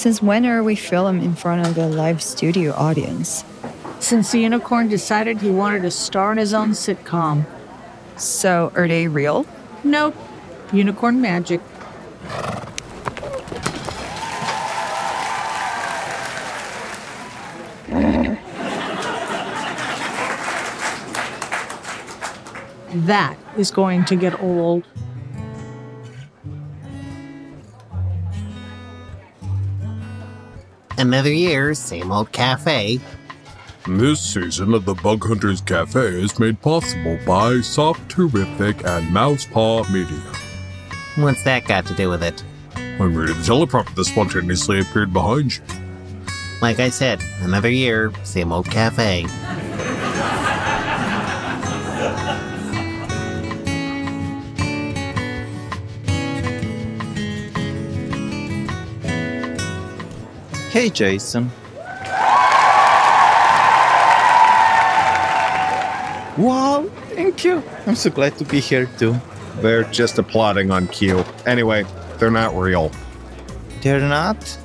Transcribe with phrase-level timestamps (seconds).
[0.00, 3.44] Since when are we filming in front of a live studio audience?
[3.98, 7.44] Since the unicorn decided he wanted to star in his own sitcom.
[8.16, 9.44] So, are they real?
[9.84, 10.16] Nope.
[10.72, 11.60] Unicorn magic.
[22.94, 24.86] That is going to get old.
[31.00, 33.00] Another year, same old cafe.
[33.86, 39.90] This season of the Bug Hunters Cafe is made possible by Soft Terrific and Mousepaw
[39.90, 40.20] Media.
[41.16, 42.44] What's that got to do with it?
[42.76, 45.62] I'm reading the teleprompter that spontaneously appeared behind you.
[46.60, 49.24] Like I said, another year, same old cafe.
[60.70, 61.50] Hey, Jason.
[66.38, 67.60] Wow, thank you.
[67.88, 69.16] I'm so glad to be here too.
[69.56, 71.24] They're just applauding on cue.
[71.44, 71.84] Anyway,
[72.18, 72.92] they're not real.
[73.82, 74.56] They're not?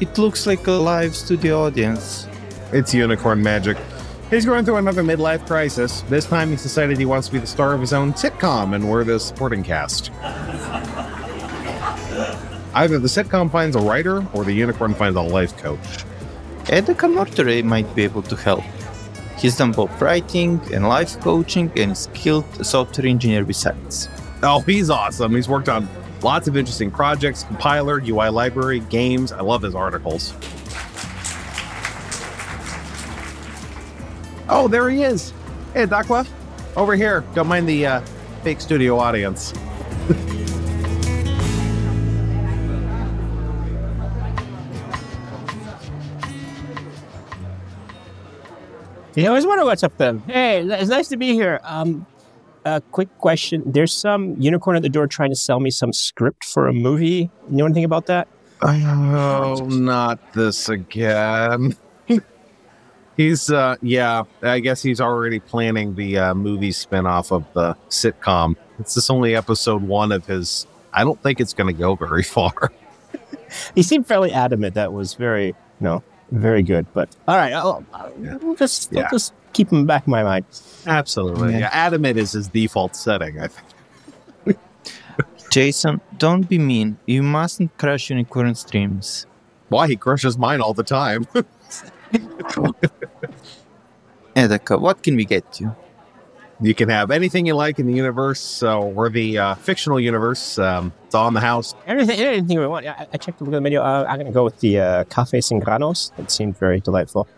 [0.00, 2.26] It looks like a live studio audience.
[2.72, 3.76] It's unicorn magic.
[4.30, 6.00] He's going through another midlife crisis.
[6.08, 8.90] This time he's decided he wants to be the star of his own sitcom, and
[8.90, 10.10] we're the supporting cast.
[12.78, 16.04] Either the sitcom finds a writer or the unicorn finds a life coach.
[16.66, 18.62] Edaqa Mortoray might be able to help.
[19.36, 24.08] He's done both writing and life coaching and is skilled software engineer besides.
[24.44, 25.34] Oh, he's awesome.
[25.34, 25.88] He's worked on
[26.22, 29.32] lots of interesting projects compiler, UI library, games.
[29.32, 30.32] I love his articles.
[34.48, 35.32] Oh, there he is.
[35.74, 36.28] Hey, Dakwa.
[36.76, 37.24] Over here.
[37.34, 38.00] Don't mind the uh,
[38.44, 39.52] fake studio audience.
[49.18, 50.20] You always wonder what's up then.
[50.28, 51.58] Hey, it's nice to be here.
[51.64, 52.06] Um,
[52.64, 53.64] a quick question.
[53.66, 57.28] There's some unicorn at the door trying to sell me some script for a movie.
[57.50, 58.28] You know anything about that?
[58.62, 61.76] Oh, not this again.
[63.16, 68.54] he's, uh, yeah, I guess he's already planning the uh, movie spinoff of the sitcom.
[68.78, 70.68] It's just only episode one of his.
[70.92, 72.70] I don't think it's going to go very far.
[73.74, 76.86] he seemed fairly adamant that was very, no, very good.
[76.94, 79.02] But all right, I'll, I'll we'll just, Yeah.
[79.02, 80.44] I'll just keep him back in my mind.
[80.86, 81.52] Absolutely.
[81.52, 81.58] Yeah.
[81.60, 81.70] Yeah.
[81.72, 84.58] Adamant is his default setting, I think.
[85.50, 86.98] Jason, don't be mean.
[87.06, 89.26] You mustn't crush unicorn streams.
[89.68, 89.88] Why?
[89.88, 91.26] He crushes mine all the time.
[94.36, 95.74] Edaqa, what can we get you?
[96.60, 100.58] You can have anything you like in the universe, so, or the uh, fictional universe.
[100.58, 101.74] Um, it's all in the house.
[101.86, 102.84] Anything, anything we want.
[102.86, 103.78] I, I checked a look at the menu.
[103.78, 106.10] Uh, I'm going to go with the uh, Cafe Sin Granos.
[106.18, 107.28] It seemed very delightful.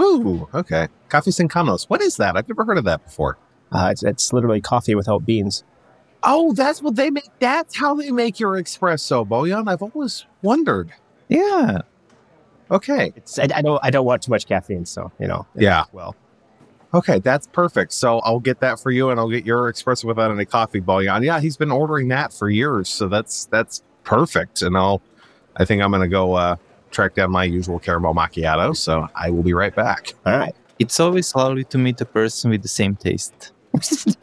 [0.00, 0.88] Ooh, okay.
[1.10, 1.84] Coffee Sin Granos.
[1.90, 2.36] What is that?
[2.36, 3.36] I've never heard of that before.
[3.70, 5.62] Uh, it's, it's literally coffee without beans.
[6.22, 7.28] Oh, that's what they make.
[7.38, 9.68] That's how they make your espresso, Bojan.
[9.68, 10.92] I've always wondered.
[11.28, 11.82] Yeah.
[12.70, 13.12] Okay.
[13.16, 15.46] It's, I, I don't I don't want too much caffeine, so you know.
[15.54, 15.84] Yeah.
[15.92, 16.14] Well,
[16.92, 17.92] Okay, that's perfect.
[17.92, 21.24] So I'll get that for you, and I'll get your espresso without any coffee, Bojan.
[21.24, 24.62] Yeah, he's been ordering that for years, so that's that's perfect.
[24.62, 25.00] And I'll,
[25.56, 26.56] I think I'm gonna go uh,
[26.90, 28.76] track down my usual caramel macchiato.
[28.76, 30.14] So I will be right back.
[30.26, 30.54] all right.
[30.78, 33.52] It's always lovely to meet a person with the same taste.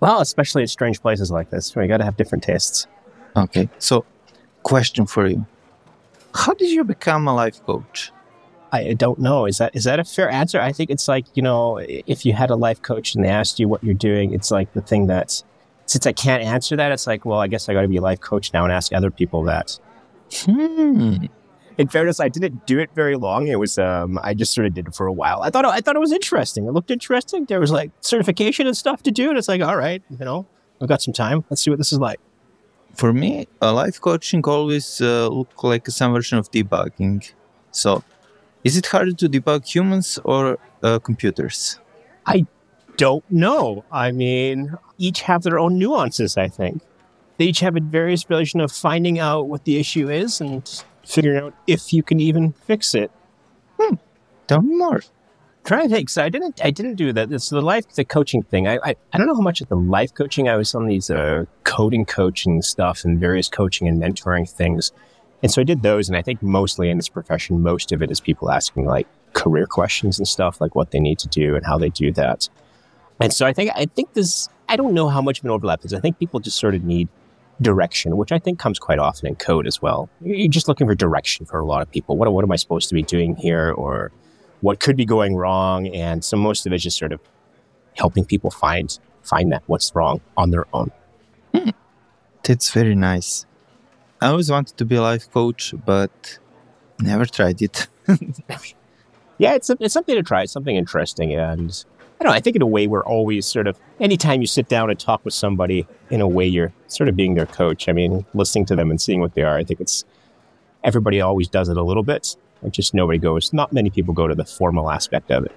[0.00, 2.86] Well, especially at strange places like this, where you got to have different tastes.
[3.36, 4.04] Okay, so
[4.62, 5.46] question for you.
[6.34, 8.10] How did you become a life coach?
[8.72, 9.46] I don't know.
[9.46, 10.60] Is that is that a fair answer?
[10.60, 13.58] I think it's like you know, if you had a life coach and they asked
[13.58, 15.44] you what you're doing, it's like the thing that's
[15.90, 18.00] since I can't answer that, it's like, well, I guess I got to be a
[18.00, 19.76] life coach now and ask other people that.
[20.44, 21.24] Hmm.
[21.78, 23.48] In fairness, I didn't do it very long.
[23.48, 25.42] It was um, I just sort of did it for a while.
[25.42, 26.66] I thought I thought it was interesting.
[26.66, 27.46] It looked interesting.
[27.46, 30.46] There was like certification and stuff to do, and it's like, all right, you know,
[30.80, 31.44] I've got some time.
[31.50, 32.20] Let's see what this is like.
[32.94, 37.32] For me, a life coaching always uh, look like some version of debugging.
[37.70, 38.04] So,
[38.64, 41.78] is it harder to debug humans or uh, computers?
[42.26, 42.46] I
[42.96, 43.84] don't know.
[43.90, 46.82] I mean, each have their own nuances, I think.
[47.38, 51.42] They each have a various version of finding out what the issue is and figuring
[51.42, 53.10] out if you can even fix it.
[53.80, 53.94] Hmm.
[54.46, 55.00] Tell me more.
[55.64, 56.10] trying to think.
[56.10, 56.60] So I didn't.
[56.62, 57.32] I didn't do that.
[57.32, 58.68] It's the life, the coaching thing.
[58.68, 60.48] I, I, I don't know how much of the life coaching.
[60.48, 64.92] I was on these uh, coding coaching stuff and various coaching and mentoring things,
[65.42, 66.08] and so I did those.
[66.08, 69.66] And I think mostly in this profession, most of it is people asking like career
[69.66, 72.48] questions and stuff, like what they need to do and how they do that.
[73.20, 74.48] And so I think I think this.
[74.68, 75.92] I don't know how much of an overlap is.
[75.92, 77.08] I think people just sort of need
[77.60, 80.08] direction, which I think comes quite often in code as well.
[80.20, 82.16] You're just looking for direction for a lot of people.
[82.16, 83.72] What, what am I supposed to be doing here?
[83.72, 84.12] Or
[84.60, 85.88] what could be going wrong?
[85.88, 87.20] And so most of it is just sort of
[87.94, 90.90] helping people find find that what's wrong on their own.
[91.54, 91.70] Hmm.
[92.42, 93.44] That's very nice.
[94.20, 96.38] I always wanted to be a life coach, but
[97.00, 97.88] never tried it.
[99.38, 100.42] yeah, it's, it's something to try.
[100.42, 101.32] It's something interesting.
[101.32, 101.84] And
[102.20, 104.68] I don't know, I think in a way we're always sort of, anytime you sit
[104.68, 107.88] down and talk with somebody, in a way you're sort of being their coach.
[107.88, 110.04] I mean, listening to them and seeing what they are, I think it's,
[110.84, 112.36] everybody always does it a little bit.
[112.62, 115.56] And just nobody goes, not many people go to the formal aspect of it.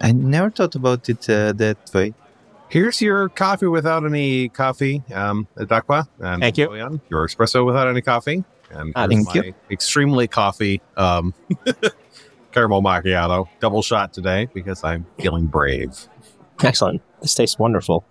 [0.00, 2.14] I never thought about it uh, that way.
[2.68, 6.08] Here's your coffee without any coffee, um, Dakwa.
[6.18, 6.70] And Thank you.
[6.70, 8.44] Leon, your espresso without any coffee.
[8.70, 9.54] And here's thank my you.
[9.70, 11.34] extremely coffee um,
[12.52, 16.08] caramel macchiato, double shot today because I'm feeling brave.
[16.62, 17.02] Excellent.
[17.20, 18.04] This tastes wonderful.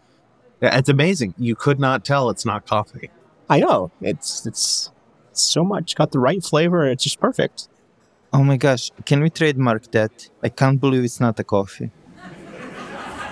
[0.61, 1.33] Yeah, it's amazing.
[1.37, 3.09] You could not tell it's not coffee.
[3.49, 3.91] I know.
[4.01, 4.91] It's, it's
[5.33, 6.85] so much, got the right flavor.
[6.87, 7.67] It's just perfect.
[8.31, 10.29] Oh my gosh, can we trademark that?
[10.41, 11.91] I can't believe it's not a coffee.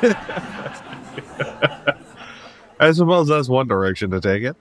[2.80, 4.56] I suppose that's one direction to take it.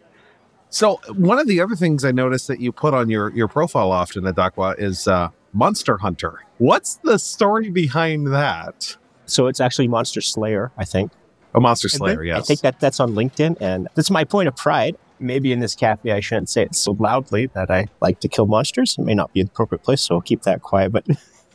[0.68, 3.90] So one of the other things I noticed that you put on your your profile
[3.90, 6.40] often at Dakwa is uh, Monster Hunter.
[6.58, 8.96] What's the story behind that?
[9.26, 11.12] So it's actually Monster Slayer, I think.
[11.54, 12.38] A Monster Slayer, yes.
[12.38, 14.96] I think that that's on LinkedIn, and that's my point of pride.
[15.18, 18.46] Maybe in this cafe, I shouldn't say it so loudly that I like to kill
[18.46, 18.96] monsters.
[18.98, 20.92] It may not be the appropriate place, so I'll keep that quiet.
[20.92, 21.06] But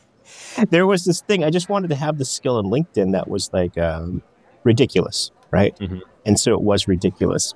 [0.70, 1.42] there was this thing.
[1.42, 4.22] I just wanted to have the skill in LinkedIn that was like um,
[4.66, 5.74] ridiculous, right?
[5.78, 6.02] Mhm.
[6.26, 7.54] And so it was ridiculous.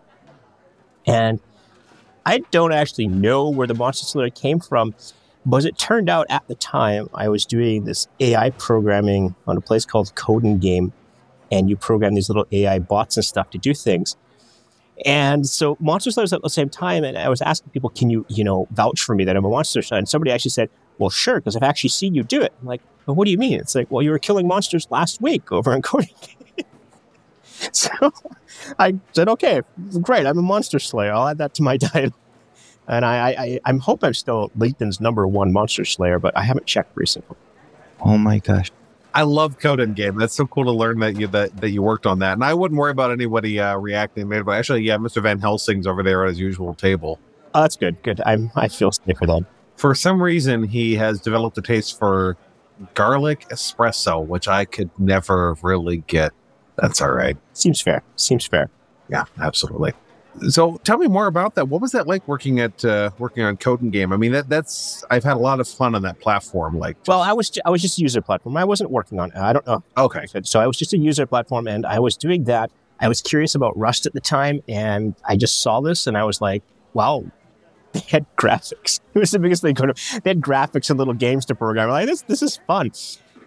[1.06, 1.40] And
[2.24, 4.94] I don't actually know where the Monster Slayer came from,
[5.44, 9.56] but as it turned out at the time, I was doing this AI programming on
[9.56, 10.92] a place called CodinGame
[11.50, 14.16] and you program these little AI bots and stuff to do things.
[15.06, 18.10] And so Monster Slayer was at the same time, and I was asking people, "Can
[18.10, 20.68] you, you know, vouch for me that I'm a Monster Slayer?" And somebody actually said,
[20.98, 23.38] "Well, sure, because I've actually seen you do it." I'm like, "But what do you
[23.38, 26.10] mean?" It's like, "Well, you were killing monsters last week over in Coding."
[27.72, 27.90] so
[28.78, 29.62] I said, "Okay,
[30.00, 30.26] great.
[30.26, 31.12] I'm a Monster Slayer.
[31.12, 32.16] I'll add that to my title."
[32.88, 36.42] And I, I, I, I hope I'm still LinkedIn's number one Monster Slayer, but I
[36.42, 37.36] haven't checked recently.
[38.00, 38.72] Oh my gosh.
[39.12, 40.18] I love CodinGame.
[40.18, 42.34] That's so cool to learn that you that, that you worked on that.
[42.34, 44.44] And I wouldn't worry about anybody uh, reacting later.
[44.44, 45.22] But actually, yeah, Mr.
[45.22, 47.18] Van Helsing's over there at his usual table.
[47.54, 48.00] Oh, that's good.
[48.02, 48.20] Good.
[48.24, 49.44] I'm, I feel safe for that.
[49.76, 52.36] For some reason, he has developed a taste for
[52.94, 56.32] garlic espresso, which I could never really get.
[56.80, 57.36] That's all right.
[57.52, 58.02] Seems fair.
[58.16, 58.70] Seems fair.
[59.08, 59.92] Yeah, absolutely.
[60.48, 61.68] So tell me more about that.
[61.68, 64.12] What was that like working at uh, working on CodinGame?
[64.14, 66.78] I mean, that that's I've had a lot of fun on that platform.
[66.78, 68.56] Like, Well, I was I was just a user platform.
[68.56, 69.32] I wasn't working on.
[69.32, 69.82] I don't know.
[69.98, 72.70] okay, So I was just a user platform, and I was doing that.
[73.00, 76.22] I was curious about Rust at the time, and I just saw this, and I
[76.24, 76.62] was like,
[76.94, 77.24] "Wow,
[77.92, 79.74] they had graphics." It was the biggest thing.
[79.74, 81.88] They had graphics and little games to program.
[81.90, 82.92] Like this, this is fun.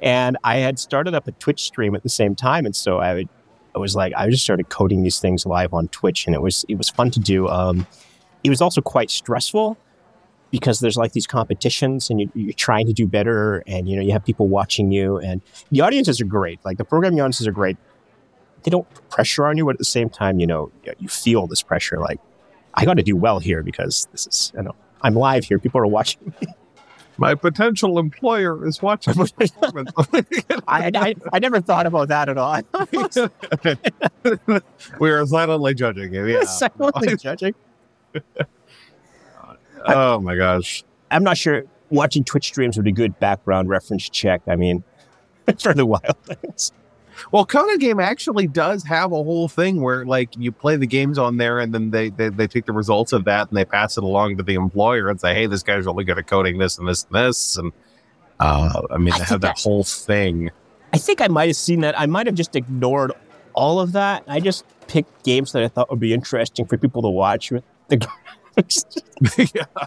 [0.04, 3.14] And I had started up a Twitch stream at the same time, and so I
[3.16, 3.30] would,
[3.74, 6.66] I was like, I just started coding these things live on Twitch, and it was
[6.68, 7.48] it was fun to do.
[7.48, 7.88] Um,
[8.44, 9.78] it was also quite stressful
[10.52, 14.04] because there's like these competitions and you, you're trying to do better and you know
[14.04, 15.42] you have people watching you and
[15.72, 16.60] the audiences are great.
[16.64, 17.78] Like the programming audiences are great.
[18.64, 21.62] They don't pressure on you but at the same time you know you feel this
[21.62, 22.20] pressure like
[22.76, 25.60] i got to do well here because this is you know i'm live here.
[25.60, 26.34] People are watching
[27.18, 29.14] my potential employer is watching.
[29.14, 29.92] this performance.
[30.68, 32.62] I, I, I never thought about that at all
[35.00, 36.28] we are silently judging you.
[36.28, 36.44] Yeah.
[36.44, 37.56] silently judging
[39.86, 40.84] Oh my gosh.
[41.12, 44.84] i'm not sure watching twitch streams would be a good background reference check i mean
[45.60, 46.72] for the wild things
[47.32, 51.38] Well, CodinGame actually does have a whole thing where, like, you play the games on
[51.38, 54.04] there, and then they, they they take the results of that and they pass it
[54.04, 56.88] along to the employer and say, "Hey, this guy's really good at coding this and
[56.88, 57.72] this and this." And
[58.40, 60.52] uh, I mean, I they have that whole thing.
[60.94, 62.00] I think I might have seen that.
[62.00, 63.12] I might have just ignored
[63.54, 64.24] all of that.
[64.28, 67.64] I just picked games that I thought would be interesting for people to watch with
[67.88, 68.08] the
[69.54, 69.86] yeah.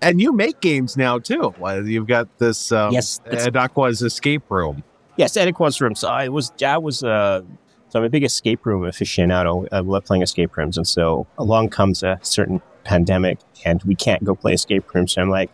[0.00, 1.54] And you make games now too.
[1.84, 4.84] You've got this um, Yes, Edaqa's escape room.
[5.18, 5.96] Yes, Edaqa's room.
[5.96, 7.42] So I was, I was, uh,
[7.88, 9.66] so I'm a big escape room aficionado.
[9.72, 14.22] I love playing escape rooms, and so along comes a certain pandemic, and we can't
[14.22, 15.14] go play escape rooms.
[15.14, 15.50] So I'm like,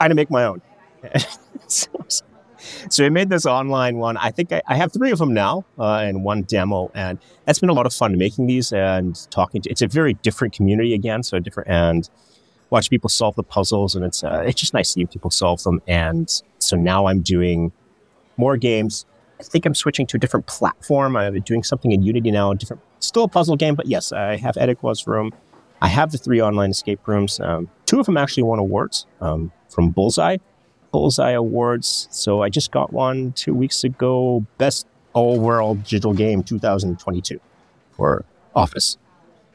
[0.00, 0.60] I'm gonna make my own.
[1.68, 1.88] so,
[2.90, 4.16] so I made this online one.
[4.16, 7.60] I think I, I have three of them now, uh, and one demo, and that's
[7.60, 9.70] been a lot of fun making these and talking to.
[9.70, 12.10] It's a very different community again, so different and
[12.70, 15.80] watch people solve the puzzles, and it's uh, it's just nice seeing people solve them.
[15.86, 16.28] And
[16.58, 17.70] so now I'm doing
[18.36, 19.06] more games
[19.40, 21.16] I think I'm switching to a different platform.
[21.16, 24.36] I'm doing something in Unity now, a different, still a puzzle game, but yes, I
[24.36, 25.32] have Edaqa's Room.
[25.82, 27.40] I have the three online escape rooms.
[27.40, 30.38] Um, two of them actually won awards um, from Bullseye.
[30.92, 32.08] Bullseye Awards.
[32.10, 34.46] So I just got one two weeks ago.
[34.56, 37.40] Best All World digital game 2022
[37.90, 38.24] for
[38.54, 38.96] Office.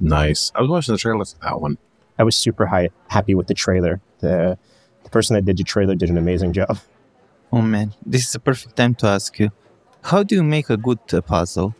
[0.02, 0.52] Nice.
[0.54, 1.78] I was watching the trailer for that one.
[2.20, 4.02] I was super high, happy with the trailer.
[4.20, 4.58] The,
[5.04, 6.78] the person that did the trailer did an amazing job.
[7.52, 9.52] Oh man, this is the perfect time to ask you.
[10.04, 11.76] How do you make a good uh, puzzle?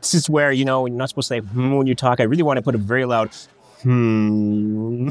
[0.00, 2.20] This is where, you know, you're not supposed to say hmm when you talk.
[2.20, 3.30] I really want to put a very loud
[3.82, 5.10] hmm.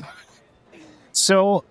[1.12, 1.64] So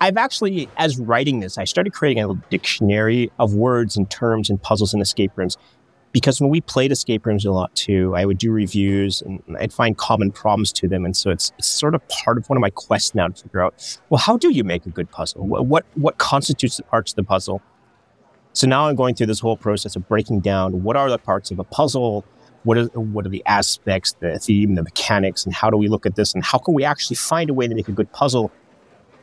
[0.00, 4.60] I've actually, as writing this, I started creating a dictionary of words and terms and
[4.60, 5.56] puzzles and escape rooms.
[6.12, 9.72] Because when we played escape rooms a lot too, I would do reviews and I'd
[9.72, 11.06] find common problems to them.
[11.06, 13.62] And so it's, it's sort of part of one of my quests now to figure
[13.62, 15.46] out, well, how do you make a good puzzle?
[15.46, 17.62] What, what, what constitutes the parts of the puzzle?
[18.52, 21.50] So now I'm going through this whole process of breaking down what are the parts
[21.50, 22.26] of a puzzle,
[22.64, 26.06] what are what are the aspects, the theme, the mechanics, and how do we look
[26.06, 28.52] at this, and how can we actually find a way to make a good puzzle?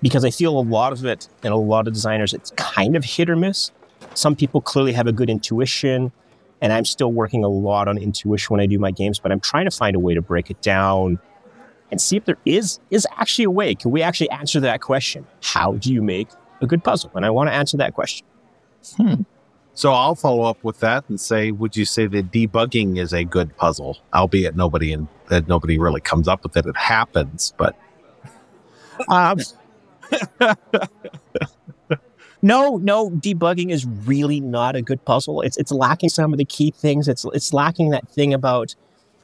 [0.02, 3.06] Because I feel a lot of it, and a lot of designers, it's kind of
[3.06, 3.72] hit or miss.
[4.14, 6.12] Some people clearly have a good intuition,
[6.62, 9.20] and I'm still working a lot on intuition when I do my games.
[9.20, 11.20] But I'm trying to find a way to break it down
[11.92, 13.76] and see if there is is actually a way.
[13.76, 15.26] Can we actually answer that question?
[15.42, 16.30] How do you make
[16.62, 17.12] a good puzzle?
[17.16, 18.26] And I want to answer that question.
[18.98, 19.22] Hmm.
[19.74, 23.24] So I'll follow up with that and say, would you say that debugging is a
[23.24, 23.98] good puzzle?
[24.14, 26.66] Albeit nobody and that nobody really comes up with it.
[26.66, 27.78] It happens, but
[29.08, 29.38] Um,
[32.42, 35.42] no, no, debugging is really not a good puzzle.
[35.42, 37.08] It's it's lacking some of the key things.
[37.08, 38.76] It's it's lacking that thing about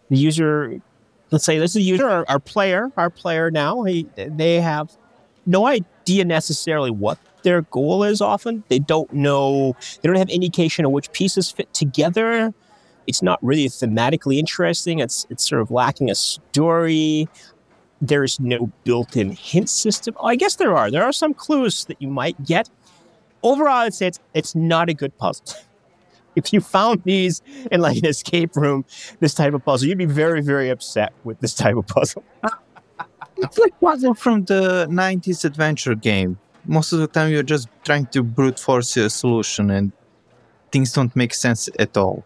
[0.09, 0.81] the user.
[1.31, 3.83] Let's say this is a user, our, our player, our player now.
[3.83, 4.91] He, they have
[5.45, 8.21] no idea necessarily what their goal is.
[8.21, 9.75] Often they don't know.
[10.01, 12.53] They don't have indication of which pieces fit together.
[13.07, 14.99] It's not really thematically interesting.
[14.99, 17.27] It's it's sort of lacking a story
[18.01, 20.15] there's no built-in hint system.
[20.19, 20.91] Oh, I guess there are.
[20.91, 22.69] There are some clues that you might get.
[23.45, 25.45] Overall, I'd say it's it's not a good puzzle.
[26.35, 28.85] if you found these in like an escape room,
[29.19, 32.23] this type of puzzle, you'd be very, very upset with this type of puzzle.
[33.37, 36.39] It's like puzzle from the 90s adventure game.
[36.65, 39.91] Most of the time, you're just trying to brute force a solution and
[40.71, 42.23] things don't make sense at all.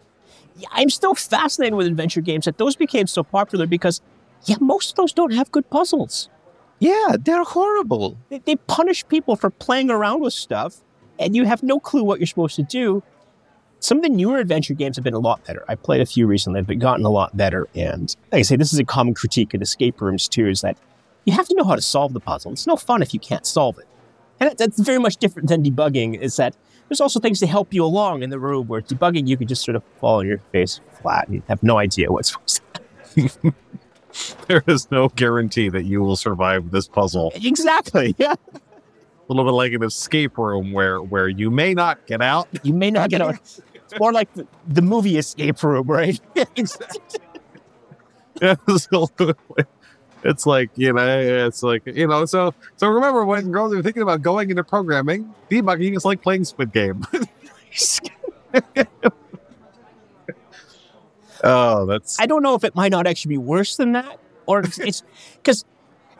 [0.56, 4.00] Yeah, I'm still fascinated with adventure games that those became so popular because,
[4.44, 6.30] yeah, most of those don't have good puzzles.
[6.78, 8.16] Yeah, they're horrible.
[8.28, 10.76] They, they punish people for playing around with stuff,
[11.20, 13.02] and you have no clue what you're supposed to do.
[13.78, 15.64] Some of the newer adventure games have been a lot better.
[15.68, 17.68] I played a few recently, but gotten a lot better.
[17.74, 20.76] And like I say, this is a common critique of escape rooms too: is that
[21.24, 22.52] you have to know how to solve the puzzle.
[22.52, 23.86] It's no fun if you can't solve it.
[24.40, 26.18] And that's very much different than debugging.
[26.18, 26.56] Is that
[26.88, 28.66] there's also things to help you along in the room.
[28.66, 31.28] Where debugging, you can just sort of fall on your face flat.
[31.28, 33.54] and have no idea what's supposed to
[34.48, 37.32] there is no guarantee that you will survive this puzzle.
[37.34, 38.14] Exactly.
[38.18, 38.34] Yeah.
[39.30, 42.48] A little bit like an escape room where where you may not get out.
[42.64, 43.36] You may not get out.
[43.90, 46.20] It's more like the, the movie escape room, right?
[48.78, 49.08] So,
[50.24, 52.24] it's like you know, it's like you know.
[52.24, 56.44] So so remember when girls are thinking about going into programming, debugging is like playing
[56.44, 57.04] Squid Game.
[61.44, 64.60] oh, that's I don't know if it might not actually be worse than that, or
[64.60, 65.02] it's
[65.34, 65.64] because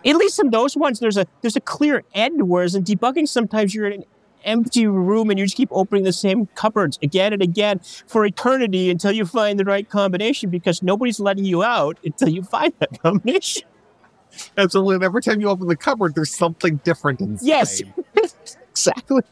[0.04, 2.48] at least in those ones there's a there's a clear end.
[2.48, 4.04] Whereas in debugging, sometimes you're in an
[4.44, 8.90] empty room and you just keep opening the same cupboards again and again for eternity
[8.90, 13.02] until you find the right combination because nobody's letting you out until you find that
[13.02, 13.66] combination.
[14.56, 14.94] absolutely.
[14.96, 17.46] And every time you open the cupboard, there's something different inside.
[17.46, 17.82] Yes,
[18.70, 19.22] exactly.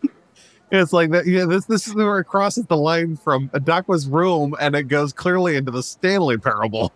[0.70, 1.26] It's like that.
[1.26, 5.14] Yeah, this this is where it crosses the line from Edaqa's room, and it goes
[5.14, 6.92] clearly into the Stanley parable.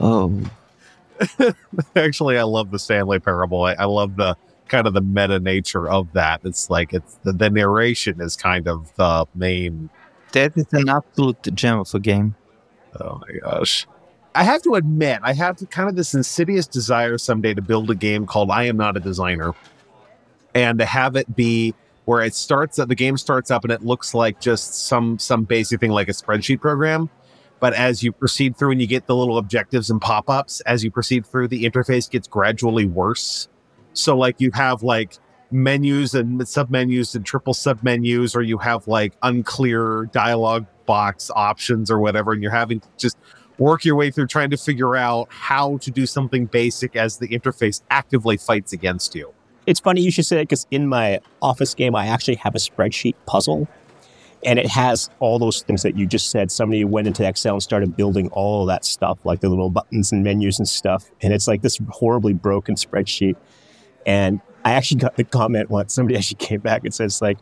[0.00, 0.40] Oh,
[1.96, 3.64] Actually, I love the Stanley parable.
[3.64, 4.36] I, I love the
[4.68, 6.40] kind of the meta nature of that.
[6.44, 9.90] It's like it's the, the narration is kind of the main.
[10.32, 12.34] that is an absolute gem of a game.
[12.98, 13.86] Oh my gosh.
[14.34, 17.96] I have to admit, I have kind of this insidious desire someday to build a
[17.96, 19.54] game called I Am Not a Designer
[20.54, 21.74] and to have it be
[22.04, 25.80] where it starts the game starts up and it looks like just some some basic
[25.80, 27.10] thing like a spreadsheet program.
[27.60, 30.90] But as you proceed through and you get the little objectives and pop-ups, as you
[30.90, 33.48] proceed through, the interface gets gradually worse.
[33.92, 35.18] So like you have like
[35.50, 41.98] menus and submenus and triple submenus, or you have like unclear dialogue box options or
[41.98, 43.16] whatever, and you're having to just
[43.58, 47.28] work your way through trying to figure out how to do something basic as the
[47.28, 49.32] interface actively fights against you.
[49.66, 52.58] It's funny you should say that because in my office game, I actually have a
[52.58, 53.68] spreadsheet puzzle.
[54.44, 56.50] And it has all those things that you just said.
[56.50, 60.12] Somebody went into Excel and started building all of that stuff, like the little buttons
[60.12, 61.10] and menus and stuff.
[61.20, 63.36] And it's like this horribly broken spreadsheet.
[64.06, 65.92] And I actually got the comment once.
[65.92, 67.36] Somebody actually came back and says, like,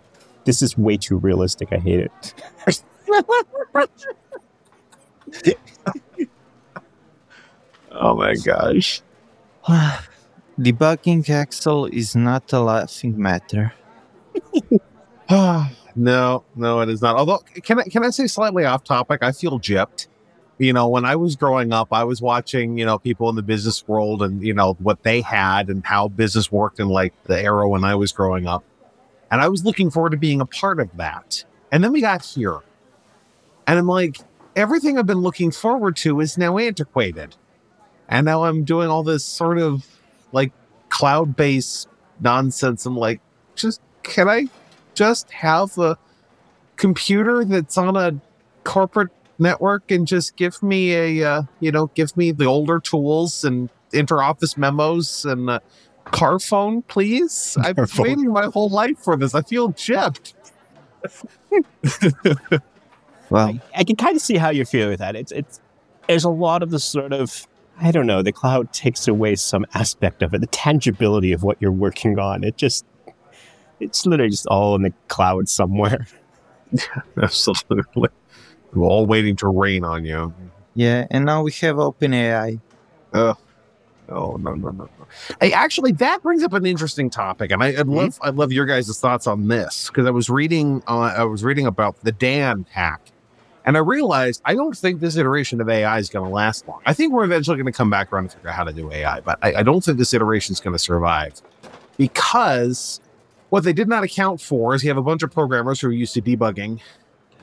[0.45, 1.69] this is way too realistic.
[1.73, 2.35] I hate it.
[7.93, 9.03] oh my gosh.
[10.59, 13.73] Debugging Excel is not a laughing matter.
[15.99, 17.17] no, no, it is not.
[17.17, 19.23] Although, can I can I say slightly off topic?
[19.23, 20.07] I feel gypped.
[20.59, 23.43] You know, when I was growing up, I was watching, you know, people in the
[23.43, 27.41] business world and, you know, what they had and how business worked in like the
[27.41, 28.65] era when I was growing up.
[29.31, 31.45] And I was looking forward to being a part of that.
[31.71, 32.59] And then we got here.
[33.69, 34.19] And I'm like,
[34.57, 37.37] everything I've been looking forward to is now antiquated.
[38.09, 39.87] And now I'm doing all this sort of
[40.33, 40.53] like
[40.89, 41.89] cloud based
[42.21, 42.85] nonsense.
[42.85, 43.21] I'm like,
[43.55, 44.49] just can I
[44.99, 45.97] just have a
[46.77, 48.21] computer that's on a
[48.65, 53.45] corporate network and just give me a uh, you know give me the older tools
[53.45, 55.61] and interoffice memos and uh,
[56.05, 60.35] car phone please i've been waiting my whole life for this i feel gypped
[63.31, 65.17] Well, I, I can kind of see how you feel with that.
[65.17, 65.61] It's it's
[66.07, 67.47] there's a lot of the sort of
[67.81, 68.23] I don't know.
[68.23, 72.43] The cloud takes away some aspect of it, the tangibility of what you're working on.
[72.43, 72.85] It just
[73.81, 76.07] it's literally just all in the cloud somewhere.
[77.23, 78.11] absolutely
[78.75, 80.35] we're all waiting to rain on you
[80.79, 82.61] yeah, and now we have OpenAI.
[83.13, 83.37] Oh
[84.09, 84.89] no, no, no, no.
[85.41, 88.65] Hey, actually, that brings up an interesting topic, and I, I'd love, I'd love your
[88.65, 92.65] guys' thoughts on this because I was reading, uh, I was reading about the Dan
[92.71, 93.01] hack,
[93.65, 96.81] and I realized I don't think this iteration of AI is going to last long.
[96.87, 98.93] I think we're eventually going to come back around and figure out how to do
[98.93, 101.43] AI, but I, I don't think this iteration is going to survive
[101.97, 103.01] because
[103.51, 105.93] what they did not account for is you have a bunch of programmers who are
[105.93, 106.81] used to debugging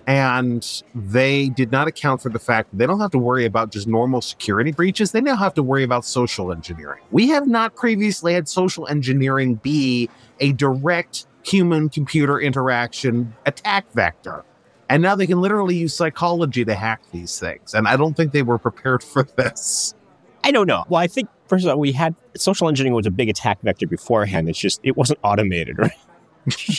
[0.07, 3.71] and they did not account for the fact that they don't have to worry about
[3.71, 5.12] just normal security breaches.
[5.12, 7.01] They now have to worry about social engineering.
[7.12, 14.43] We have not previously had social engineering be a direct human computer interaction attack vector.
[14.89, 17.73] And now they can literally use psychology to hack these things.
[17.73, 19.95] And I don't think they were prepared for this.
[20.43, 20.86] I don't know.
[20.89, 23.88] Well, I think first of all, we had social engineering was a big attack vector
[23.88, 24.49] beforehand.
[24.49, 25.91] It's just it wasn't automated, right?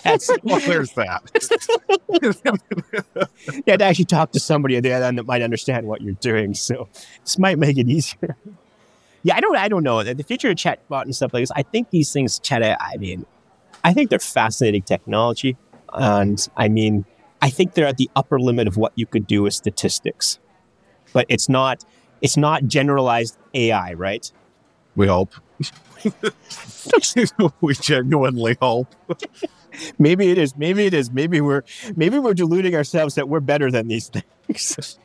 [0.05, 0.31] Yes.
[0.45, 1.23] Well, there's that.
[3.53, 6.03] you had to actually talk to somebody at the other end that might understand what
[6.03, 6.55] you're doing.
[6.55, 6.89] So
[7.23, 8.37] this might make it easier.
[9.23, 9.57] Yeah, I don't.
[9.57, 10.05] I don't know.
[10.05, 11.51] The future of chatbot and stuff like this.
[11.51, 12.63] I think these things, chat.
[12.63, 13.27] I mean,
[13.83, 15.57] I think they're fascinating technology,
[15.93, 17.05] and I mean,
[17.43, 20.39] I think they're at the upper limit of what you could do with statistics,
[21.13, 21.85] but it's not.
[22.23, 24.31] It's not generalized AI, right?
[24.97, 25.33] We hope.
[27.61, 28.95] we genuinely hope.
[29.99, 30.57] Maybe it is.
[30.57, 31.11] Maybe it is.
[31.11, 31.63] Maybe we're
[31.97, 34.99] maybe we're deluding ourselves that we're better than these things.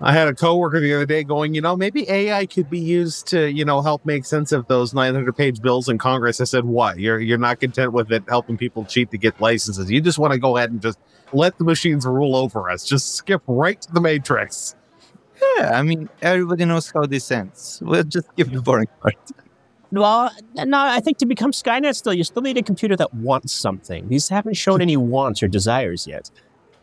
[0.00, 3.28] I had a coworker the other day going, you know, maybe AI could be used
[3.28, 6.38] to, you know, help make sense of those 900 page bills in Congress.
[6.38, 6.98] I said, what?
[6.98, 9.90] You're you're not content with it helping people cheat to get licenses.
[9.90, 10.98] You just want to go ahead and just
[11.32, 12.84] let the machines rule over us.
[12.84, 14.74] Just skip right to the matrix.
[15.58, 17.80] Yeah, I mean, everybody knows how this ends.
[17.82, 19.16] We'll just give the boring part.
[19.92, 23.52] well, no, I think to become Skynet, still you still need a computer that wants
[23.52, 24.08] something.
[24.08, 26.30] These haven't shown any wants or desires yet.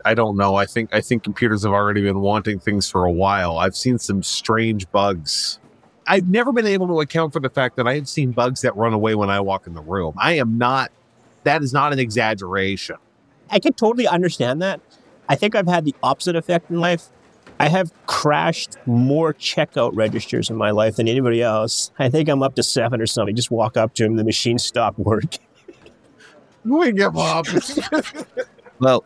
[0.04, 0.56] I don't know.
[0.56, 3.58] I think I think computers have already been wanting things for a while.
[3.58, 5.58] I've seen some strange bugs.
[6.06, 8.76] I've never been able to account for the fact that I have seen bugs that
[8.76, 10.14] run away when I walk in the room.
[10.18, 10.90] I am not
[11.44, 12.96] that is not an exaggeration.
[13.50, 14.80] I can totally understand that.
[15.28, 17.08] I think I've had the opposite effect in life.
[17.60, 21.92] I have crashed more checkout registers in my life than anybody else.
[21.98, 23.36] I think I'm up to seven or something.
[23.36, 25.40] Just walk up to him, the machine stopped working.
[26.64, 27.46] We give up.
[28.80, 29.04] Well,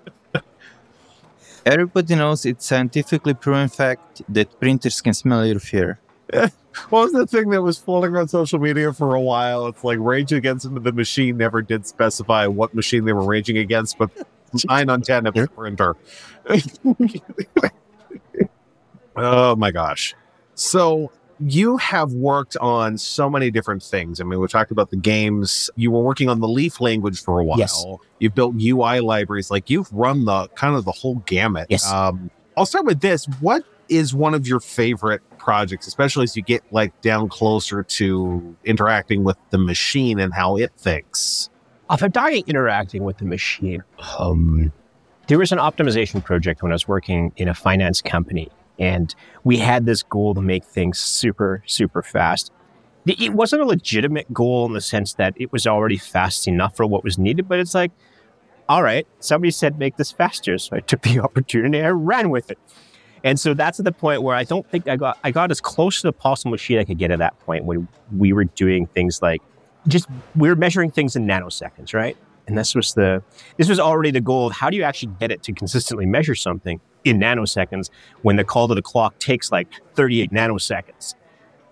[1.67, 6.01] everybody knows it's scientifically proven fact that printers can smell your fear.
[6.33, 6.51] what
[6.91, 9.67] was the thing that was floating on social media for a while?
[9.67, 13.99] It's like Rage Against the Machine never did specify what machine they were raging against,
[13.99, 14.11] but
[14.69, 15.97] nine on ten of the printer.
[19.17, 20.15] oh my gosh.
[20.55, 24.21] So you have worked on so many different things.
[24.21, 25.71] I mean, we talked about the games.
[25.77, 27.59] You were working on the Leaf language for a while.
[27.59, 27.85] Yes.
[28.19, 29.51] You've built UI libraries.
[29.51, 31.69] Like you've run the kind of the whole gamut.
[31.71, 31.91] Yes.
[31.91, 33.27] Um, I'll start with this.
[33.41, 38.57] What is one of your favorite projects, especially as you get like down closer to
[38.65, 41.51] interacting with the machine and how it thinks?
[41.91, 43.83] If I'm talking interacting with the machine,
[44.19, 44.73] um,
[45.29, 49.15] there was an optimization project when I was working in a finance company, and
[49.45, 52.53] we had this goal to make things super, super fast.
[53.07, 56.87] It wasn't a legitimate goal in the sense that it was already fast enough for
[56.87, 57.93] what was needed, but it's like
[58.69, 60.59] all right, somebody said make this faster.
[60.59, 62.59] So I took the opportunity, I ran with it.
[63.25, 65.61] And so that's at the point where I don't think I got I got as
[65.61, 68.87] close to the possible machine I could get at that point when we were doing
[68.87, 69.43] things like
[69.89, 72.17] just we were measuring things in nanoseconds, right?
[72.49, 73.23] And this was the
[73.59, 76.35] this was already the goal of how do you actually get it to consistently measure
[76.35, 77.91] something in nanoseconds
[78.23, 81.15] when the call to the clock takes like 38 nanoseconds.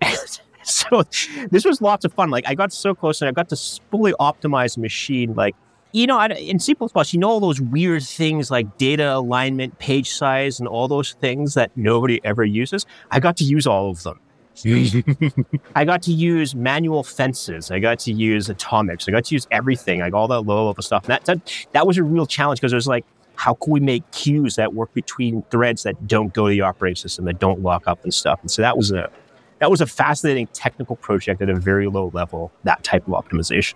[0.63, 1.03] so
[1.51, 2.31] this was lots of fun.
[2.31, 5.57] Like I got so close and I got to fully optimize the machine like
[5.93, 10.59] you know, in C++, you know all those weird things like data alignment, page size,
[10.59, 12.85] and all those things that nobody ever uses.
[13.11, 14.21] I got to use all of them.
[15.75, 17.71] I got to use manual fences.
[17.71, 19.09] I got to use atomics.
[19.09, 21.05] I got to use everything, like all that low level stuff.
[21.05, 23.81] And that, that, that was a real challenge because it was like, how can we
[23.81, 27.63] make queues that work between threads that don't go to the operating system, that don't
[27.63, 28.41] lock up and stuff?
[28.41, 29.11] And so that was a
[29.59, 33.75] that was a fascinating technical project at a very low level, that type of optimization.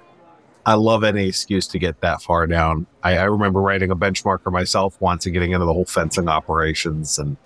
[0.66, 2.86] I love any excuse to get that far down.
[3.02, 7.18] I, I remember writing a benchmarker myself once and getting into the whole fencing operations
[7.18, 7.38] and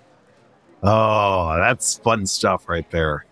[0.85, 3.25] oh, that's fun stuff right there.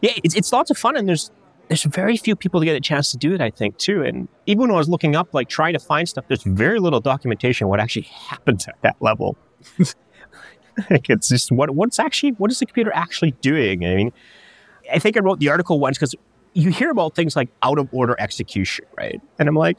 [0.00, 1.30] Yeah, it's, it's lots of fun and there's
[1.68, 4.02] there's very few people to get a chance to do it, I think, too.
[4.02, 7.00] And even when I was looking up, like trying to find stuff, there's very little
[7.00, 9.36] documentation what actually happens at that level.
[10.90, 13.84] like it's just what what's actually what is the computer actually doing?
[13.84, 14.12] I mean,
[14.92, 16.14] I think I wrote the article once because
[16.54, 19.20] you hear about things like out of order execution, right?
[19.38, 19.76] And I'm like,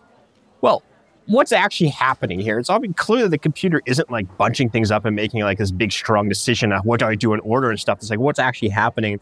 [0.62, 0.84] well,
[1.30, 2.58] what's actually happening here?
[2.58, 5.72] It's obviously clear that the computer isn't like bunching things up and making like this
[5.72, 8.00] big strong decision of what do I do in order and stuff.
[8.00, 9.20] It's like what's actually happening.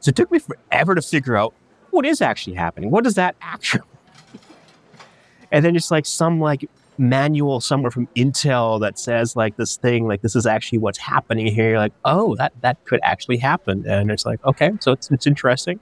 [0.00, 1.52] So it took me forever to figure out
[1.90, 2.90] what is actually happening.
[2.90, 3.84] What does that actually?
[5.52, 10.08] and then just like some like manual somewhere from Intel that says like this thing,
[10.08, 11.70] like this is actually what's happening here.
[11.70, 15.26] You're like, oh, that that could actually happen, and it's like, okay, so it's it's
[15.26, 15.80] interesting.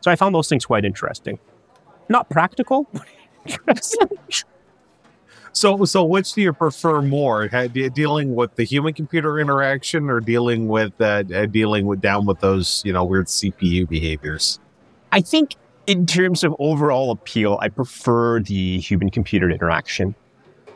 [0.00, 1.38] So I found those things quite interesting.
[2.08, 2.88] Not practical,
[5.52, 10.92] So, so which do you prefer more, dealing with the human-computer interaction, or dealing with
[11.00, 14.60] uh, uh, dealing with down with those you know weird CPU behaviors?
[15.12, 20.14] I think in terms of overall appeal, I prefer the human-computer interaction.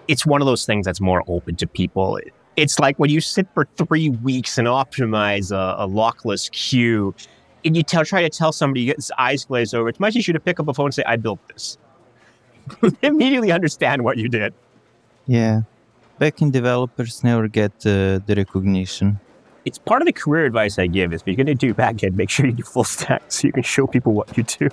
[0.08, 2.18] It's one of those things that's more open to people.
[2.56, 7.14] It's like when you sit for three weeks and optimize a, a lockless queue
[7.64, 9.88] and you tell, try to tell somebody, you get his eyes glazed over.
[9.88, 11.78] It's much easier to pick up a phone and say, I built this.
[13.02, 14.52] immediately understand what you did.
[15.26, 15.62] Yeah.
[16.20, 19.20] Backend developers never get uh, the recognition.
[19.64, 22.14] It's part of the career advice I give is if you're going to do backend,
[22.14, 24.68] make sure you do full stack so you can show people what you do.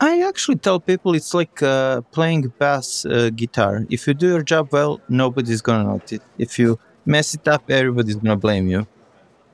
[0.00, 3.86] I actually tell people it's like uh, playing bass uh, guitar.
[3.88, 6.20] If you do your job well, nobody's going to notice.
[6.38, 8.86] If you mess it up, everybody's going to blame you.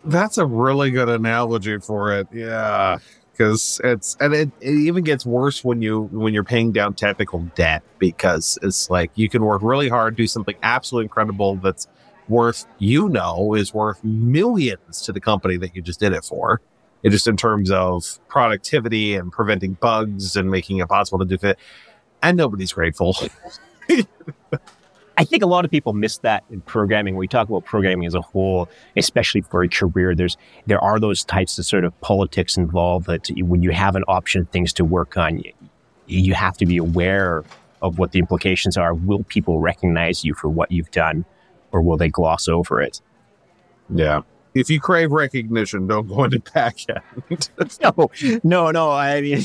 [0.04, 2.26] That's a really good analogy for it.
[2.32, 2.98] Yeah.
[3.32, 7.40] Because it's and it, it even gets worse when you when you're paying down technical
[7.54, 11.88] debt because it's like you can work really hard, do something absolutely incredible that's
[12.28, 16.60] worth you know is worth millions to the company that you just did it for.
[17.02, 21.46] It just in terms of productivity and preventing bugs and making it possible to do
[21.46, 21.58] it.
[22.22, 23.16] And nobody's grateful.
[25.18, 27.16] I think a lot of people miss that in programming.
[27.16, 31.24] we talk about programming as a whole, especially for a career, there's there are those
[31.24, 34.84] types of sort of politics involved that when you have an option of things to
[34.84, 35.42] work on,
[36.06, 37.44] you have to be aware
[37.82, 38.94] of what the implications are.
[38.94, 41.24] Will people recognize you for what you've done,
[41.72, 43.00] or will they gloss over it?
[43.90, 44.22] Yeah.
[44.54, 47.02] If you crave recognition, don't go into backend.
[48.44, 48.90] no, no, no.
[48.90, 49.42] I mean,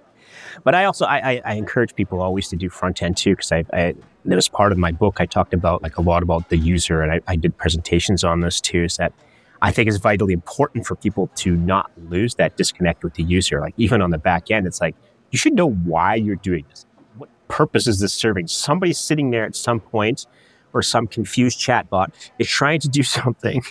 [0.64, 3.52] but I also I, I, I, encourage people always to do front end too because
[3.52, 5.16] I, I that was part of my book.
[5.20, 8.40] I talked about like a lot about the user, and I, I did presentations on
[8.40, 8.84] this too.
[8.84, 9.12] Is that
[9.62, 13.60] I think is vitally important for people to not lose that disconnect with the user.
[13.60, 14.94] Like even on the back end, it's like
[15.30, 16.86] you should know why you're doing this.
[17.16, 18.46] What purpose is this serving?
[18.46, 20.26] Somebody's sitting there at some point,
[20.72, 23.62] or some confused chatbot is trying to do something.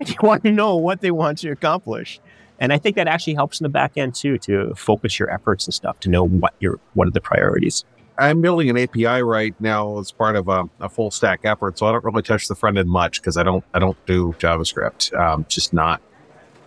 [0.00, 2.20] and you want to know what they want to accomplish.
[2.58, 5.66] And I think that actually helps in the back end too to focus your efforts
[5.66, 7.84] and stuff to know what your what are the priorities.
[8.18, 11.86] I'm building an API right now as part of a, a full stack effort, so
[11.86, 15.18] I don't really touch the front end much because I don't I don't do JavaScript.
[15.18, 16.00] Um, just not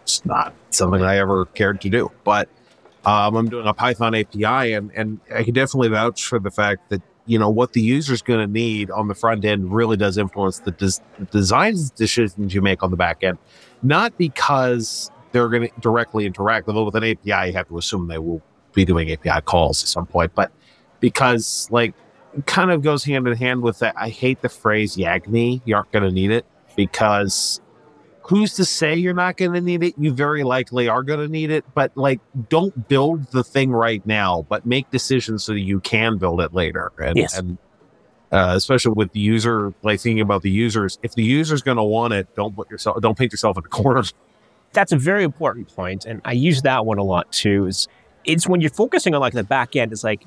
[0.04, 2.12] it's not something I ever cared to do.
[2.24, 2.48] But
[3.06, 6.90] um, I'm doing a Python API, and and I can definitely vouch for the fact
[6.90, 10.18] that you know what the user's going to need on the front end really does
[10.18, 13.38] influence the, des- the design decisions you make on the back end.
[13.82, 16.68] Not because they're going to directly interact.
[16.68, 18.42] Although with an API, you have to assume they will
[18.74, 20.34] be doing API calls at some point.
[20.36, 20.52] But
[21.00, 21.94] because like
[22.38, 25.62] it kind of goes hand in hand with that, I hate the phrase Yagni.
[25.66, 27.62] You aren't going to need it because
[28.24, 29.94] who's to say you're not going to need it?
[29.98, 34.06] You very likely are going to need it, but like, don't build the thing right
[34.06, 36.92] now, but make decisions so that you can build it later.
[36.98, 37.38] And, Yes.
[37.38, 37.58] and
[38.32, 41.84] uh, especially with the user, like thinking about the users, if the user's going to
[41.84, 44.04] want it, don't put yourself, don't paint yourself in a corner.
[44.74, 47.68] that's a very important point, and I use that one a lot too.
[47.68, 47.88] Is
[48.26, 50.26] it's when you're focusing on like the back end, it's like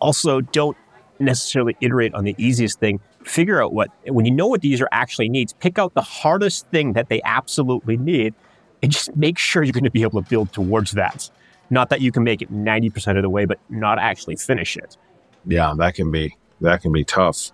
[0.00, 0.76] also don't
[1.18, 3.00] necessarily iterate on the easiest thing.
[3.24, 6.66] Figure out what when you know what the user actually needs, pick out the hardest
[6.68, 8.34] thing that they absolutely need,
[8.82, 11.30] and just make sure you're going to be able to build towards that.
[11.70, 14.96] Not that you can make it 90% of the way, but not actually finish it.
[15.44, 17.52] Yeah, that can be that can be tough.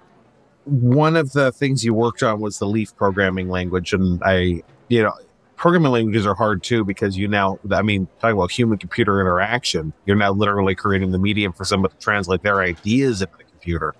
[0.64, 5.02] One of the things you worked on was the Leaf programming language, and I, you
[5.02, 5.14] know,
[5.62, 9.92] programming languages are hard too because you now, I mean, talking about human computer interaction,
[10.06, 13.94] you're now literally creating the medium for someone to translate their ideas into the computer.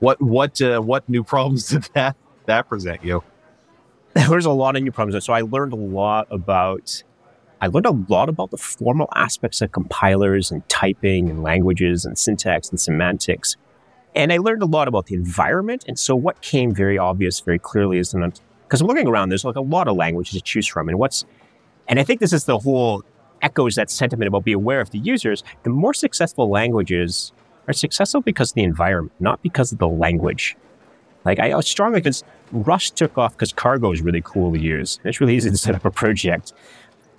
[0.00, 3.24] What what uh, what new problems did that that present you?
[4.14, 5.24] There's a lot of new problems.
[5.24, 7.02] So I learned a lot about
[7.62, 12.18] I learned a lot about the formal aspects of compilers and typing and languages and
[12.18, 13.56] syntax and semantics.
[14.14, 15.86] And I learned a lot about the environment.
[15.88, 18.38] And so what came very obvious very clearly is that
[18.68, 20.88] because I'm looking around, there's like a lot of languages to choose from.
[20.88, 21.24] And what's
[21.88, 23.02] and I think this is the whole
[23.40, 25.42] echoes that sentiment about be aware of the users.
[25.62, 27.32] The more successful languages
[27.66, 30.54] are successful because of the environment, not because of the language.
[31.24, 35.00] Like I was strongly because Rust took off because cargo is really cool to use.
[35.04, 36.52] It's really easy to set up a project.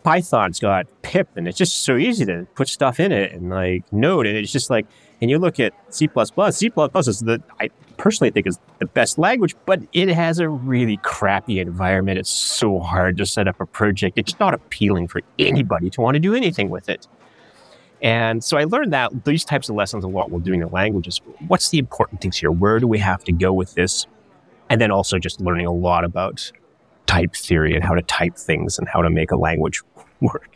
[0.04, 3.92] Python's got pip and it's just so easy to put stuff in it and like
[3.92, 4.86] Node and it's just like
[5.21, 9.55] and you look at C++, C++ is the I personally think is the best language,
[9.65, 12.17] but it has a really crappy environment.
[12.17, 14.17] It's so hard to set up a project.
[14.17, 17.08] It's not appealing for anybody to want to do anything with it.
[18.01, 21.19] And so I learned that these types of lessons a lot while doing the languages.
[21.47, 22.51] What's the important things here?
[22.51, 24.08] Where do we have to go with this?
[24.69, 26.51] And then also just learning a lot about
[27.08, 29.82] type theory and how to type things and how to make a language
[30.21, 30.49] work.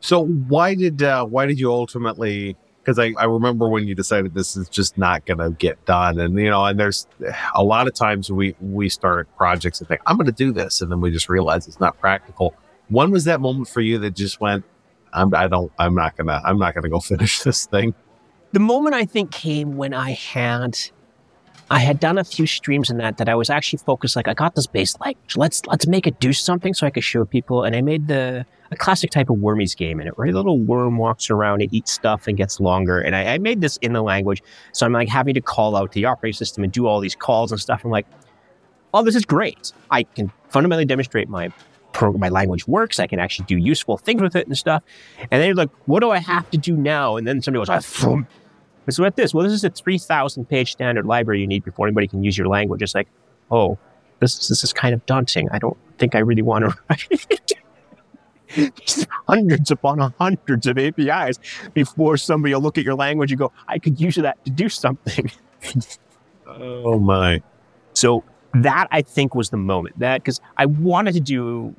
[0.00, 2.56] So why did uh, why did you ultimately?
[2.88, 6.18] Because I, I remember when you decided this is just not going to get done,
[6.18, 7.06] and you know, and there's
[7.54, 10.80] a lot of times we we start projects and think I'm going to do this,
[10.80, 12.54] and then we just realize it's not practical.
[12.88, 14.64] When was that moment for you that just went,
[15.12, 17.94] I'm I don't I'm not gonna I'm not gonna go finish this thing?
[18.52, 20.78] The moment I think came when I had
[21.70, 24.34] I had done a few streams in that that I was actually focused like I
[24.34, 25.36] got this base language.
[25.36, 27.64] Let's let's make it do something so I could show people.
[27.64, 30.58] And I made the a classic type of wormies game in it, where a little
[30.58, 33.00] worm walks around and eats stuff and gets longer.
[33.00, 35.92] And I, I made this in the language, so I'm like having to call out
[35.92, 37.84] the operating system and do all these calls and stuff.
[37.84, 38.06] I'm like,
[38.92, 39.72] oh, this is great.
[39.90, 41.50] I can fundamentally demonstrate my
[41.92, 43.00] pro- my language works.
[43.00, 44.82] I can actually do useful things with it and stuff.
[45.18, 47.16] And then you're like, what do I have to do now?
[47.16, 47.80] And then somebody goes, ah,
[48.88, 51.86] And so at this, well, this is a 3,000 page standard library you need before
[51.86, 52.80] anybody can use your language.
[52.80, 53.06] It's like,
[53.50, 53.76] oh,
[54.20, 55.46] this, this is kind of daunting.
[55.50, 57.52] I don't think I really want to write it.
[59.28, 61.38] Hundreds upon hundreds of APIs
[61.74, 64.70] before somebody will look at your language and go, I could use that to do
[64.70, 65.30] something.
[66.50, 67.42] Oh my!
[67.92, 68.24] So
[68.54, 71.74] that I think was the moment that because I wanted to do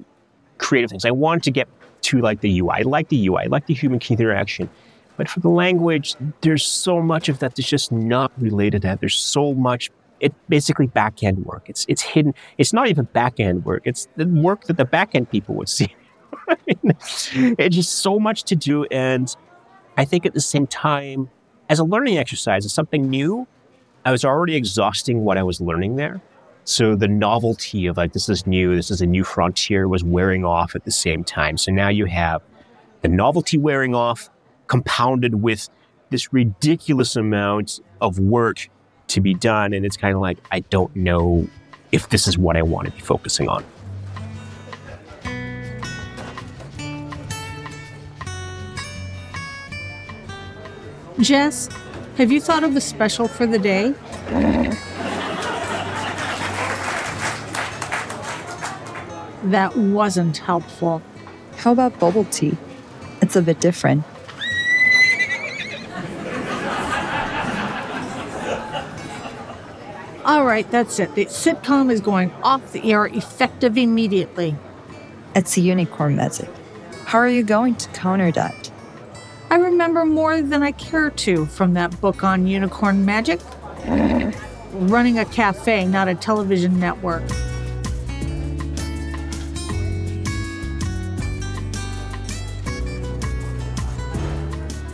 [0.59, 1.05] creative things.
[1.05, 1.67] I wanted to get
[2.01, 2.69] to like the UI.
[2.69, 3.45] I like the UI.
[3.45, 4.69] I like the human key interaction.
[5.19, 9.01] But for the language, there's so much of that that's just not related to that.
[9.01, 11.69] There's so much it basically back end work.
[11.69, 12.33] It's it's hidden.
[12.57, 13.81] It's not even back end work.
[13.83, 15.93] It's the work that the back end people would see.
[16.67, 18.85] it's just so much to do.
[18.85, 19.35] And
[19.97, 21.29] I think at the same time,
[21.67, 23.45] as a learning exercise, as something new,
[24.05, 26.21] I was already exhausting what I was learning there.
[26.63, 30.45] So the novelty of like, this is new, this is a new frontier was wearing
[30.45, 31.57] off at the same time.
[31.57, 32.41] So now you have
[33.01, 34.29] the novelty wearing off
[34.69, 35.67] compounded with
[36.09, 38.69] this ridiculous amount of work
[39.07, 39.73] to be done.
[39.73, 41.47] And it's kind of like, I don't know
[41.91, 43.65] if this is what I want to be focusing on.
[51.19, 51.67] Jess,
[52.15, 53.93] have you thought of a special for the day?
[59.43, 61.01] That wasn't helpful.
[61.57, 62.55] How about bubble tea?
[63.21, 64.05] It's a bit different.
[70.29, 71.15] All right, that's it.
[71.15, 74.55] The sitcom is going off the air effective immediately.
[75.33, 76.47] It's a unicorn magic.
[77.05, 78.71] How are you going to counter that?
[79.49, 83.39] I remember more than I care to from that book on unicorn magic.
[84.73, 87.27] Running a cafe, not a television network.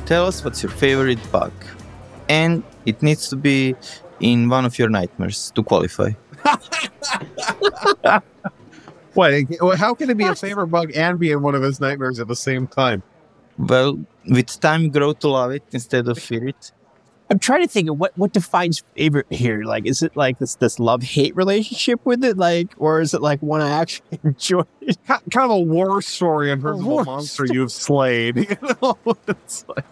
[0.06, 1.52] Tell us what's your favorite bug.
[2.30, 3.76] And it needs to be
[4.20, 6.12] in one of your nightmares to qualify.
[9.14, 9.34] What?
[9.78, 12.28] How can it be a favorite bug and be in one of his nightmares at
[12.28, 13.02] the same time?
[13.58, 13.98] Well,
[14.28, 16.74] with time, grow to love it instead of fear it.
[17.30, 19.64] I'm trying to think of what what defines favorite here.
[19.64, 23.22] Like, is it like this this love hate relationship with it, like, or is it
[23.22, 24.64] like one I actually enjoy?
[24.82, 28.36] Ki- Kind of a war story in terms of a monster you've slayed.
[28.50, 28.98] You know,
[29.30, 29.86] it's like,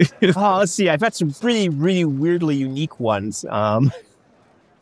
[0.36, 0.88] oh, let's see.
[0.88, 3.44] I've had some really really weirdly unique ones.
[3.48, 3.92] Um,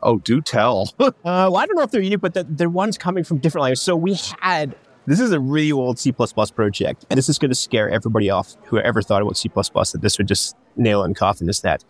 [0.01, 0.93] oh, do tell.
[0.99, 1.11] Uh,
[1.51, 3.81] well, I don't know if they're unique, but the, they're ones coming from different languages.
[3.81, 7.55] So we had this is a really old C project, and this is going to
[7.55, 11.13] scare everybody off who ever thought about C that this would just nail it in
[11.13, 11.49] coffin.
[11.49, 11.83] Is that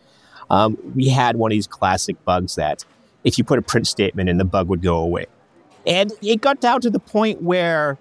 [0.49, 2.85] um, we had one of these classic bugs that
[3.23, 5.25] if you put a print statement in, the bug would go away,
[5.85, 7.97] and it got down to the point where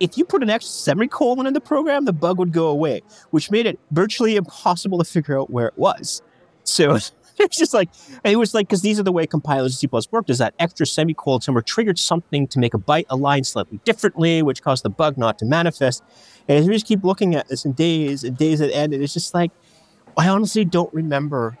[0.00, 3.50] if you put an extra semicolon in the program, the bug would go away, which
[3.50, 6.22] made it virtually impossible to figure out where it was.
[6.64, 6.94] So
[7.38, 7.90] it's just like
[8.24, 11.42] it was like because these are the way compilers C worked is that extra semicolon
[11.42, 15.38] somewhere triggered something to make a byte align slightly differently, which caused the bug not
[15.38, 16.02] to manifest.
[16.48, 19.14] And we just keep looking at this in days and days at end, and it's
[19.14, 19.52] just like
[20.16, 21.58] I honestly don't remember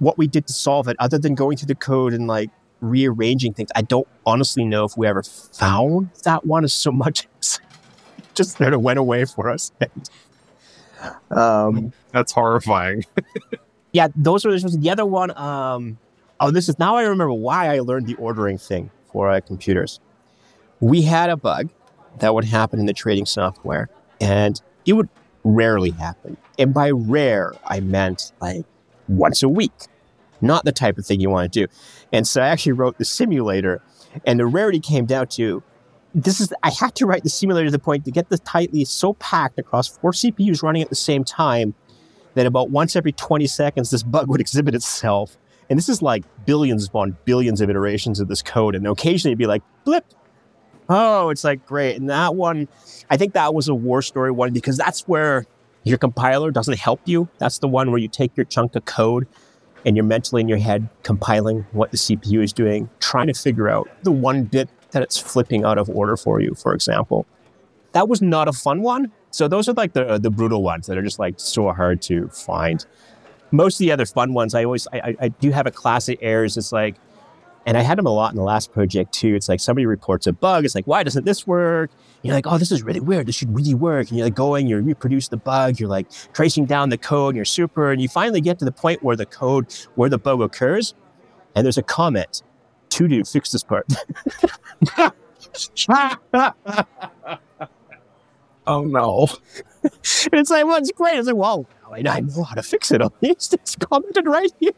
[0.00, 2.50] what we did to solve it other than going through the code and like
[2.84, 3.70] rearranging things.
[3.74, 7.60] I don't honestly know if we ever found that one so much as
[8.34, 9.72] just sort of went away for us.
[11.30, 13.04] um, That's horrifying.
[13.92, 15.36] yeah, those were the other one.
[15.36, 15.98] Um,
[16.40, 20.00] oh, this is now I remember why I learned the ordering thing for uh, computers.
[20.80, 21.70] We had a bug
[22.18, 23.88] that would happen in the trading software,
[24.20, 25.08] and it would
[25.44, 26.36] rarely happen.
[26.58, 28.64] And by rare, I meant like
[29.08, 29.72] once a week,
[30.40, 31.72] not the type of thing you want to do.
[32.12, 33.82] And so I actually wrote the simulator,
[34.26, 35.62] and the rarity came down to
[36.14, 38.84] this is I had to write the simulator to the point to get the tightly
[38.84, 41.74] so packed across four CPUs running at the same time
[42.34, 45.36] that about once every 20 seconds this bug would exhibit itself.
[45.68, 48.74] And this is like billions upon billions of iterations of this code.
[48.74, 50.04] And occasionally it'd be like, blip.
[50.88, 51.96] Oh, it's like great.
[51.96, 52.68] And that one,
[53.10, 55.46] I think that was a war story one because that's where
[55.82, 57.28] your compiler doesn't help you.
[57.38, 59.26] That's the one where you take your chunk of code
[59.84, 63.68] and you're mentally in your head compiling what the CPU is doing, trying to figure
[63.68, 67.26] out the one bit that it's flipping out of order for you, for example.
[67.92, 69.12] That was not a fun one.
[69.30, 72.28] So those are like the the brutal ones that are just like so hard to
[72.28, 72.84] find.
[73.50, 76.18] Most of the other fun ones, I always I, I, I do have a classic
[76.22, 76.56] errors.
[76.56, 76.96] It's like,
[77.66, 79.34] and I had them a lot in the last project too.
[79.34, 80.64] It's like somebody reports a bug.
[80.64, 81.90] It's like, why doesn't this work?
[81.92, 83.26] And you're like, oh, this is really weird.
[83.26, 84.08] This should really work.
[84.08, 85.80] And you're like going, you reproduce the bug.
[85.80, 87.30] You're like tracing down the code.
[87.30, 90.18] And you're super, and you finally get to the point where the code where the
[90.18, 90.94] bug occurs,
[91.54, 92.42] and there's a comment.
[92.90, 93.86] To do fix this part.
[98.68, 99.26] oh no.
[99.82, 101.18] it's like, well, it's great.
[101.18, 103.02] It's like, well, I I know how to fix it.
[103.20, 104.72] It's, it's commented right here.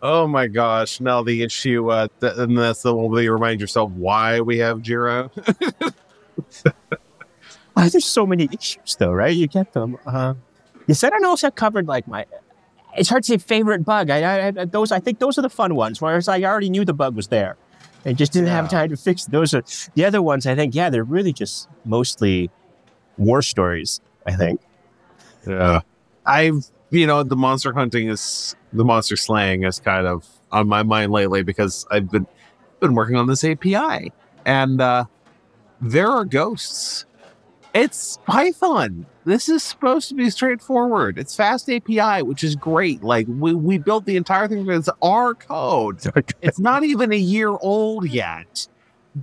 [0.00, 1.00] Oh my gosh.
[1.00, 4.58] Now the issue, uh, th- and that's the one where you remind yourself why we
[4.58, 5.30] have Jira.
[7.76, 9.36] Uh, there's so many issues, though, right?
[9.36, 9.98] You get them.
[10.04, 10.34] Uh,
[10.86, 12.26] you said I also covered like my.
[12.96, 14.10] It's hard to say favorite bug.
[14.10, 16.00] I, I, I those I think those are the fun ones.
[16.00, 17.56] Whereas I already knew the bug was there,
[18.04, 19.30] and just didn't have time to fix it.
[19.30, 19.62] Those are
[19.94, 20.46] the other ones.
[20.46, 22.50] I think yeah, they're really just mostly
[23.16, 24.00] war stories.
[24.26, 24.60] I think.
[25.46, 25.80] Yeah.
[26.26, 30.82] I've, you know, the monster hunting is, the monster slaying is kind of on my
[30.82, 32.26] mind lately because I've been,
[32.80, 34.12] been working on this API
[34.44, 35.04] and, uh,
[35.80, 37.06] there are ghosts.
[37.74, 39.06] It's Python.
[39.24, 41.18] This is supposed to be straightforward.
[41.18, 43.02] It's FastAPI, which is great.
[43.02, 44.68] Like we, we built the entire thing.
[44.68, 46.00] It's our code.
[46.42, 48.66] It's not even a year old yet.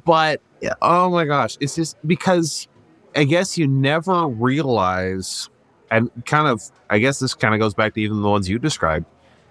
[0.05, 0.41] But
[0.81, 2.67] oh my gosh, it's just because
[3.15, 5.49] I guess you never realize,
[5.89, 8.59] and kind of, I guess this kind of goes back to even the ones you
[8.59, 9.05] described.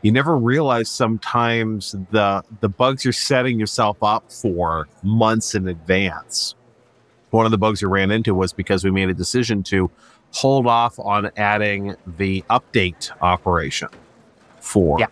[0.04, 6.54] You never realize sometimes the the bugs you're setting yourself up for months in advance.
[7.30, 9.90] One of the bugs we ran into was because we made a decision to
[10.32, 13.88] hold off on adding the update operation
[14.60, 15.06] for Yeah.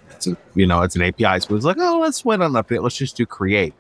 [0.55, 1.41] you know it's an API.
[1.41, 2.83] So it's like, oh, let's wait on update.
[2.83, 3.73] Let's just do create.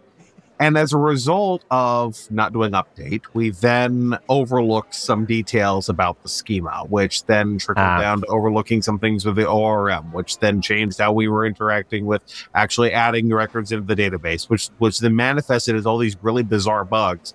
[0.60, 6.28] And as a result of not doing update, we then overlooked some details about the
[6.28, 8.00] schema, which then trickled Ah.
[8.00, 12.06] down to overlooking some things with the ORM, which then changed how we were interacting
[12.06, 12.22] with
[12.54, 16.85] actually adding records into the database, which which then manifested as all these really bizarre
[16.85, 17.35] bugs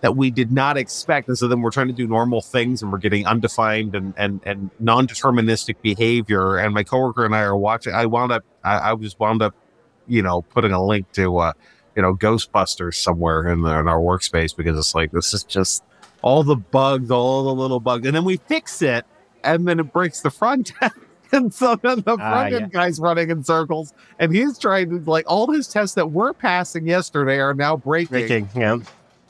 [0.00, 1.28] that we did not expect.
[1.28, 4.40] And so then we're trying to do normal things and we're getting undefined and and,
[4.44, 6.56] and non-deterministic behavior.
[6.56, 7.94] And my coworker and I are watching.
[7.94, 9.54] I wound up I, I was wound up,
[10.08, 11.52] you know, putting a link to uh
[11.96, 15.84] you know, Ghostbusters somewhere in, the, in our workspace because it's like this is just
[16.22, 19.04] all the bugs, all the little bugs, and then we fix it,
[19.42, 20.92] and then it breaks the front end.
[21.32, 22.58] And so then the Ah, front yeah.
[22.58, 26.32] end guy's running in circles, and he's trying to like all his tests that were
[26.32, 28.08] passing yesterday are now breaking.
[28.10, 28.48] Breaking.
[28.54, 28.76] Yeah.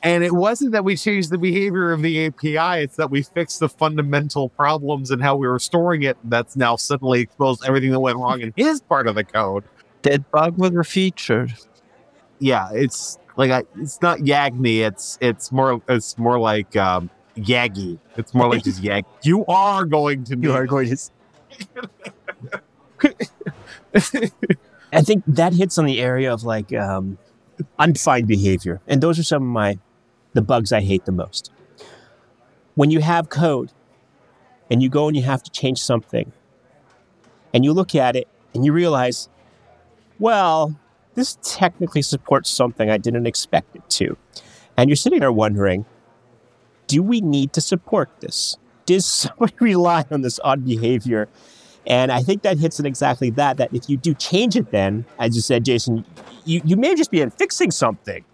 [0.03, 3.61] And it wasn't that we changed the behavior of the API, it's that we fixed
[3.61, 6.19] the fundamental problems and how we were storing it.
[6.25, 9.65] That's now suddenly exposed everything that went wrong in his part of the code.
[10.03, 11.49] That bug was a feature.
[12.45, 17.99] Yeah, it's like I, it's not Yagni, it's it's more it's more like um Yagi.
[18.19, 19.05] It's more like just Yag.
[19.23, 20.99] You are going to You are going to.
[24.93, 27.17] I think that hits on the area of like um,
[27.79, 29.79] undefined behavior, and those are some of my
[30.35, 31.51] the bugs I hate the most.
[32.75, 33.73] When you have code,
[34.71, 36.31] and you go and you have to change something,
[37.55, 39.31] and you look at it and you realize,
[40.19, 40.79] well,
[41.15, 44.17] this technically supports something I didn't expect it to,
[44.77, 45.85] and you're sitting there wondering,
[46.87, 48.57] do we need to support this?
[48.87, 49.07] Does
[49.39, 51.29] somebody rely on this odd behavior?
[51.87, 55.05] And I think that hits it exactly that, that if you do change it then,
[55.19, 56.05] as you said, Jason,
[56.45, 58.25] you, you may just be in fixing something,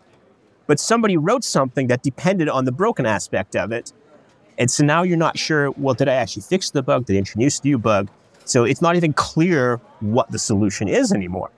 [0.67, 3.93] but somebody wrote something that depended on the broken aspect of it.
[4.57, 7.07] And so now you're not sure, well, did I actually fix the bug?
[7.07, 8.09] Did I introduce a new bug?
[8.45, 11.51] So it's not even clear what the solution is anymore.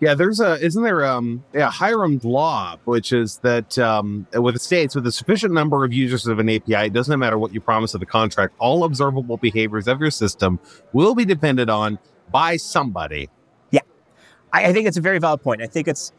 [0.00, 4.62] Yeah, there's a isn't there um yeah Hyrum law which is that um with it
[4.62, 7.60] states with a sufficient number of users of an API, it doesn't matter what you
[7.60, 10.60] promise of the contract, all observable behaviors of your system
[10.92, 11.98] will be depended on
[12.30, 13.28] by somebody.
[14.52, 15.62] I, I think it's a very valid point.
[15.62, 16.12] I think it's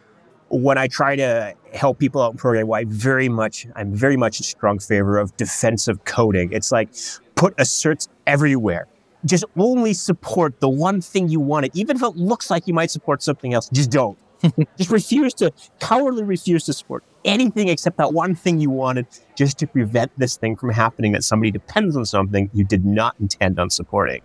[0.50, 4.40] when I try to help people out in programming, I very much, I'm very much
[4.40, 6.52] in strong favor of defensive coding.
[6.52, 6.90] It's like
[7.36, 8.88] put asserts everywhere.
[9.26, 12.92] Just only support the one thing you wanted, even if it looks like you might
[12.92, 13.70] support something else.
[13.70, 14.18] Just don't.
[14.78, 19.06] just refuse to cowardly refuse to support anything except that one thing you wanted,
[19.36, 21.12] just to prevent this thing from happening.
[21.12, 24.22] That somebody depends on something you did not intend on supporting.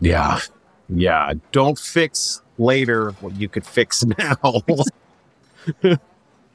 [0.00, 0.40] Yeah.
[0.88, 1.34] Yeah.
[1.52, 4.62] Don't fix later what you could fix now.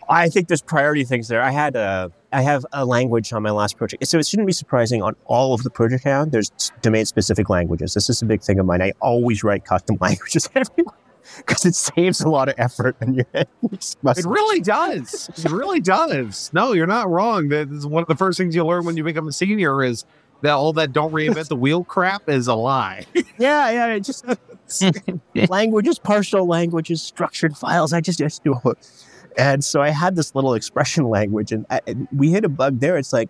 [0.09, 1.41] I think there's priority things there.
[1.41, 4.53] I had a, I have a language on my last project, so it shouldn't be
[4.53, 6.25] surprising on all of the project now.
[6.25, 6.49] There's
[6.81, 7.93] domain specific languages.
[7.93, 8.81] This is a big thing of mine.
[8.81, 10.95] I always write custom languages everywhere
[11.37, 12.95] because it saves a lot of effort.
[12.99, 13.25] And you
[13.71, 15.29] just It really does.
[15.37, 16.49] It really does.
[16.53, 17.49] No, you're not wrong.
[17.49, 20.05] That is one of the first things you learn when you become a senior is
[20.41, 23.05] that all that don't reinvent the wheel crap is a lie.
[23.37, 24.25] yeah, yeah, it just
[25.49, 27.93] languages, partial languages, structured files.
[27.93, 29.05] I just, just do it.
[29.37, 32.79] And so I had this little expression language, and, I, and we hit a bug
[32.79, 32.97] there.
[32.97, 33.29] It's like,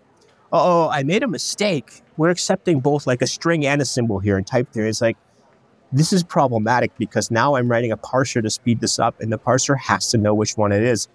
[0.52, 2.02] oh, I made a mistake.
[2.16, 4.88] We're accepting both like a string and a symbol here in type theory.
[4.88, 5.16] It's like,
[5.92, 9.38] this is problematic because now I'm writing a parser to speed this up, and the
[9.38, 11.08] parser has to know which one it is.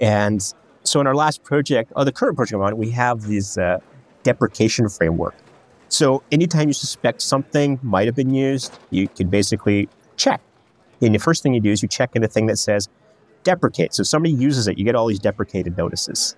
[0.00, 0.54] And
[0.84, 3.78] so in our last project, or the current project I'm on, we have this uh,
[4.22, 5.34] deprecation framework.
[5.88, 10.40] So anytime you suspect something might have been used, you can basically check.
[11.00, 12.88] And the first thing you do is you check in a thing that says
[13.44, 13.94] deprecate.
[13.94, 16.36] So somebody uses it, you get all these deprecated notices.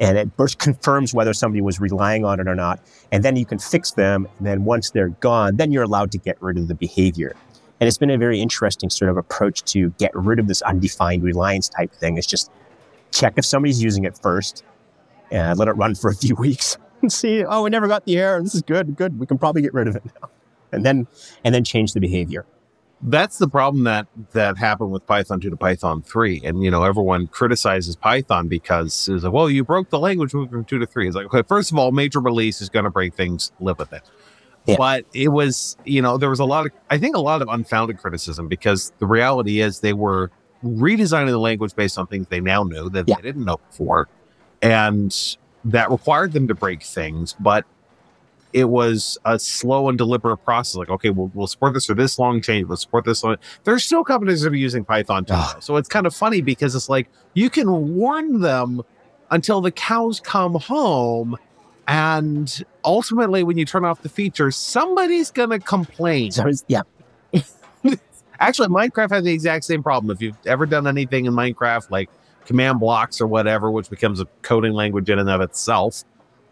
[0.00, 2.80] And it first confirms whether somebody was relying on it or not.
[3.10, 4.28] And then you can fix them.
[4.38, 7.34] And then once they're gone, then you're allowed to get rid of the behavior.
[7.80, 11.22] And it's been a very interesting sort of approach to get rid of this undefined
[11.22, 12.16] reliance type thing.
[12.16, 12.50] It's just
[13.10, 14.64] check if somebody's using it first
[15.30, 18.18] and let it run for a few weeks and see, oh, we never got the
[18.18, 18.42] error.
[18.42, 19.18] This is good, good.
[19.18, 20.30] We can probably get rid of it now.
[20.70, 21.06] And then
[21.44, 22.44] and then change the behavior.
[23.00, 26.40] That's the problem that that happened with Python 2 to Python 3.
[26.44, 30.50] And you know, everyone criticizes Python because it's like, well, you broke the language moving
[30.50, 31.06] from 2 to 3.
[31.06, 34.02] It's like, okay, first of all, major release is gonna break things, live with it.
[34.66, 34.74] Yeah.
[34.76, 37.48] But it was, you know, there was a lot of I think a lot of
[37.48, 40.30] unfounded criticism because the reality is they were
[40.64, 43.14] redesigning the language based on things they now knew that Yeah.
[43.16, 44.08] they didn't know before.
[44.60, 45.14] And
[45.64, 47.64] that required them to break things, but
[48.52, 50.76] it was a slow and deliberate process.
[50.76, 52.66] Like, okay, we'll, we'll support this for this long change.
[52.66, 53.36] We'll support this long.
[53.64, 55.34] There's still companies that are using Python 2.
[55.34, 55.56] Ah.
[55.60, 58.82] So it's kind of funny because it's like you can warn them
[59.30, 61.36] until the cows come home.
[61.86, 66.32] And ultimately, when you turn off the feature, somebody's going to complain.
[66.32, 66.82] So yeah.
[68.40, 70.10] Actually, Minecraft has the exact same problem.
[70.14, 72.08] If you've ever done anything in Minecraft, like
[72.44, 76.04] command blocks or whatever, which becomes a coding language in and of itself,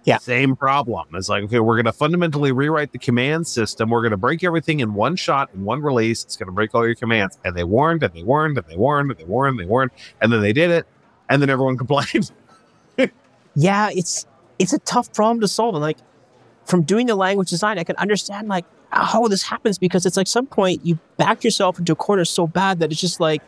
[0.06, 0.18] Yeah.
[0.18, 1.08] same problem.
[1.14, 3.90] It's like, okay, we're going to fundamentally rewrite the command system.
[3.90, 6.22] We're going to break everything in one shot, in one release.
[6.22, 7.38] It's going to break all your commands.
[7.44, 9.90] And they warned, and they warned, and they warned, and they warned, and they warned,
[10.20, 10.86] and then they did it,
[11.28, 12.30] and then everyone complained.
[13.56, 14.26] Yeah, it's
[14.58, 15.74] it's a tough problem to solve.
[15.74, 15.98] And like
[16.66, 20.28] from doing the language design, I can understand like how this happens because it's like
[20.28, 23.42] some point you back yourself into a corner so bad that it's just like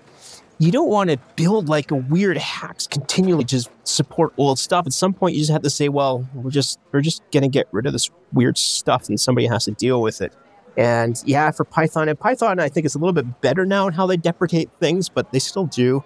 [0.59, 4.87] you don't want to build like a weird hacks continually just support old stuff.
[4.87, 7.69] At some point you just have to say, well, we're just we're just gonna get
[7.71, 10.33] rid of this weird stuff and somebody has to deal with it.
[10.77, 13.93] And yeah, for Python and Python, I think it's a little bit better now in
[13.93, 16.05] how they deprecate things, but they still do.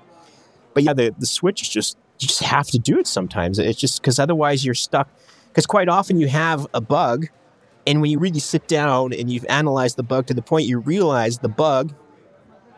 [0.75, 3.59] But yeah, the, the switch is just you just have to do it sometimes.
[3.59, 5.09] It's just because otherwise you're stuck.
[5.49, 7.27] Because quite often you have a bug,
[7.87, 10.79] and when you really sit down and you've analyzed the bug to the point you
[10.79, 11.93] realize the bug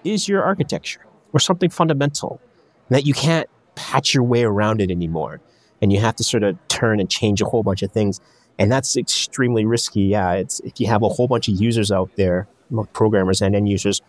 [0.02, 1.04] is your architecture
[1.34, 2.40] or something fundamental
[2.88, 5.40] that you can't patch your way around it anymore.
[5.82, 8.20] And you have to sort of turn and change a whole bunch of things.
[8.58, 10.02] And that's extremely risky.
[10.02, 12.46] Yeah, it's if you have a whole bunch of users out there,
[12.92, 14.00] programmers and end users,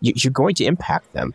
[0.00, 1.32] you, you're going to impact them.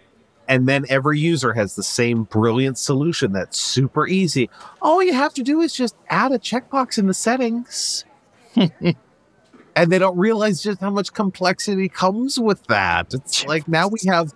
[0.47, 4.49] And then every user has the same brilliant solution that's super easy.
[4.81, 8.03] All you have to do is just add a checkbox in the settings.
[8.55, 13.13] and they don't realize just how much complexity comes with that.
[13.13, 14.33] It's like now we have,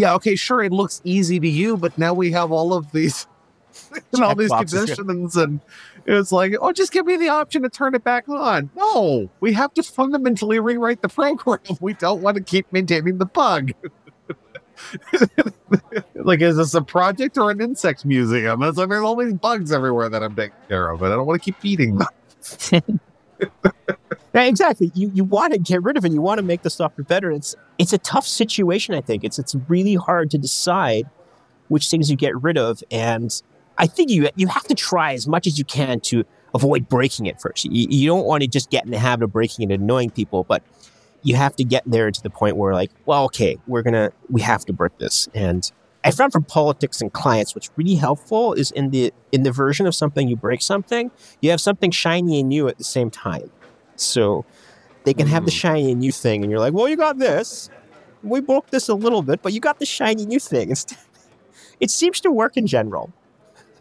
[0.00, 3.26] yeah, okay, sure, it looks easy to you, but now we have all of these,
[4.12, 5.60] and all these conditions, and
[6.06, 8.70] it's like, oh, just give me the option to turn it back on.
[8.74, 11.60] No, we have to fundamentally rewrite the program.
[11.80, 13.72] We don't want to keep maintaining the bug.
[16.14, 18.62] like, is this a project or an insect museum?
[18.62, 21.26] It's like there's all these bugs everywhere that I'm taking care of, and I don't
[21.26, 23.00] want to keep feeding them.
[24.34, 24.92] Yeah, exactly.
[24.94, 26.12] You you want to get rid of it.
[26.12, 27.30] You want to make the software better.
[27.32, 28.94] It's it's a tough situation.
[28.94, 31.08] I think it's it's really hard to decide
[31.68, 33.42] which things you get rid of, and
[33.78, 36.24] I think you you have to try as much as you can to
[36.54, 37.64] avoid breaking it first.
[37.64, 40.10] You, you don't want to just get in the habit of breaking it and annoying
[40.10, 40.62] people, but
[41.22, 44.42] you have to get there to the point where like, well, okay, we're gonna we
[44.42, 45.28] have to break this.
[45.34, 45.70] And
[46.04, 49.86] I found from politics and clients, what's really helpful is in the in the version
[49.86, 51.10] of something you break something,
[51.40, 53.50] you have something shiny and new at the same time.
[54.00, 54.44] So
[55.04, 57.70] they can have the shiny new thing, and you're like, well, you got this.
[58.22, 60.74] We broke this a little bit, but you got the shiny new thing.
[61.80, 63.10] It seems to work in general.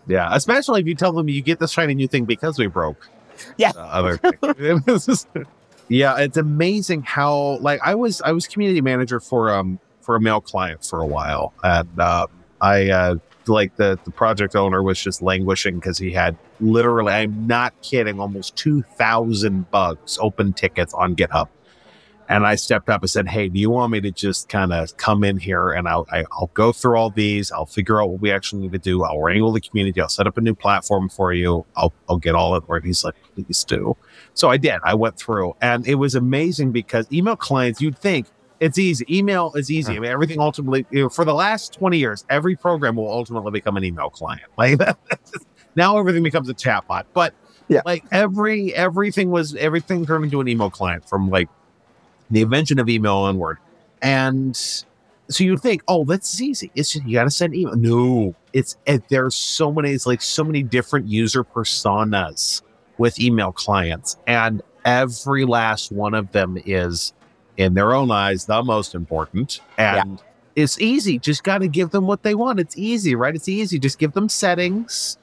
[0.08, 3.10] Yeah, especially if you tell them you get this shiny new thing because we broke.
[3.58, 3.74] Yeah.
[3.74, 4.20] the other.
[4.88, 5.28] It's
[5.90, 10.22] yeah, it's amazing how like I was I was community manager for um for a
[10.22, 12.28] mail client for a while, and uh,
[12.62, 13.16] I uh,
[13.48, 18.20] like the the project owner was just languishing because he had literally I'm not kidding
[18.20, 21.48] almost two thousand bugs open tickets on GitHub.
[22.28, 24.96] And I stepped up and said, "Hey, do you want me to just kind of
[24.98, 27.52] come in here and I'll I, I'll go through all these.
[27.52, 29.04] I'll figure out what we actually need to do.
[29.04, 30.00] I'll wrangle the community.
[30.00, 31.66] I'll set up a new platform for you.
[31.76, 33.98] I'll I'll get all of it." Where he's like, "Please do."
[34.36, 34.80] So I did.
[34.84, 38.28] I went through, and it was amazing because email clients, you'd think
[38.60, 39.06] it's easy.
[39.10, 39.96] Email is easy.
[39.96, 43.52] I mean, everything ultimately you know, for the last twenty years, every program will ultimately
[43.52, 44.44] become an email client.
[44.58, 44.80] Like
[45.80, 47.06] now, everything becomes a chatbot.
[47.14, 47.34] But
[47.70, 47.82] Yeah.
[47.86, 51.50] like every everything was everything turned into an email client from like
[52.30, 53.58] the invention of email onward.
[54.02, 56.72] And so you think, oh, that's easy.
[56.76, 57.76] It's just, you got to send email.
[57.76, 59.92] No, it's it, there's so many.
[59.92, 62.62] It's like so many different user personas
[62.98, 67.14] with email clients, and every last one of them is,
[67.58, 69.62] in their own eyes, the most important.
[69.78, 70.22] And
[70.56, 71.20] it's easy.
[71.20, 72.60] Just got to give them what they want.
[72.60, 73.34] It's easy, right?
[73.36, 73.80] It's easy.
[73.80, 75.18] Just give them settings.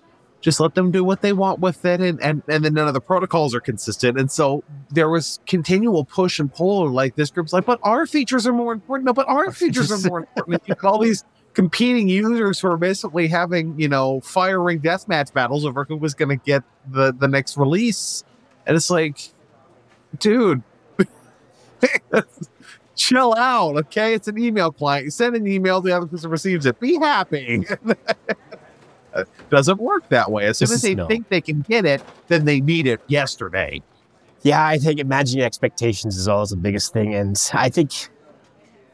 [0.46, 2.94] Just let them do what they want with it, and and and then none of
[2.94, 4.16] the protocols are consistent.
[4.16, 6.88] And so there was continual push and pull.
[6.88, 9.06] Like this group's like, but our features are more important.
[9.06, 10.62] No, but our features are more important.
[10.66, 11.24] You call these
[11.54, 16.28] competing users who are basically having, you know, firing deathmatch battles over who was going
[16.28, 18.22] to get the the next release.
[18.68, 19.18] And it's like,
[20.20, 20.62] dude,
[22.94, 24.14] chill out, okay?
[24.14, 25.06] It's an email client.
[25.06, 26.78] You send an email, the other person receives it.
[26.78, 27.66] Be happy.
[29.50, 30.46] Doesn't work that way.
[30.46, 31.06] As soon as they no.
[31.06, 33.82] think they can get it, then they need it yesterday.
[34.42, 37.14] Yeah, I think managing expectations is always the biggest thing.
[37.14, 38.08] And I think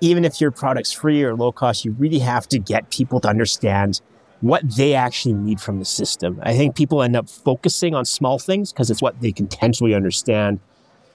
[0.00, 3.28] even if your product's free or low cost, you really have to get people to
[3.28, 4.00] understand
[4.40, 6.40] what they actually need from the system.
[6.42, 9.94] I think people end up focusing on small things because it's what they can tangibly
[9.94, 10.58] understand.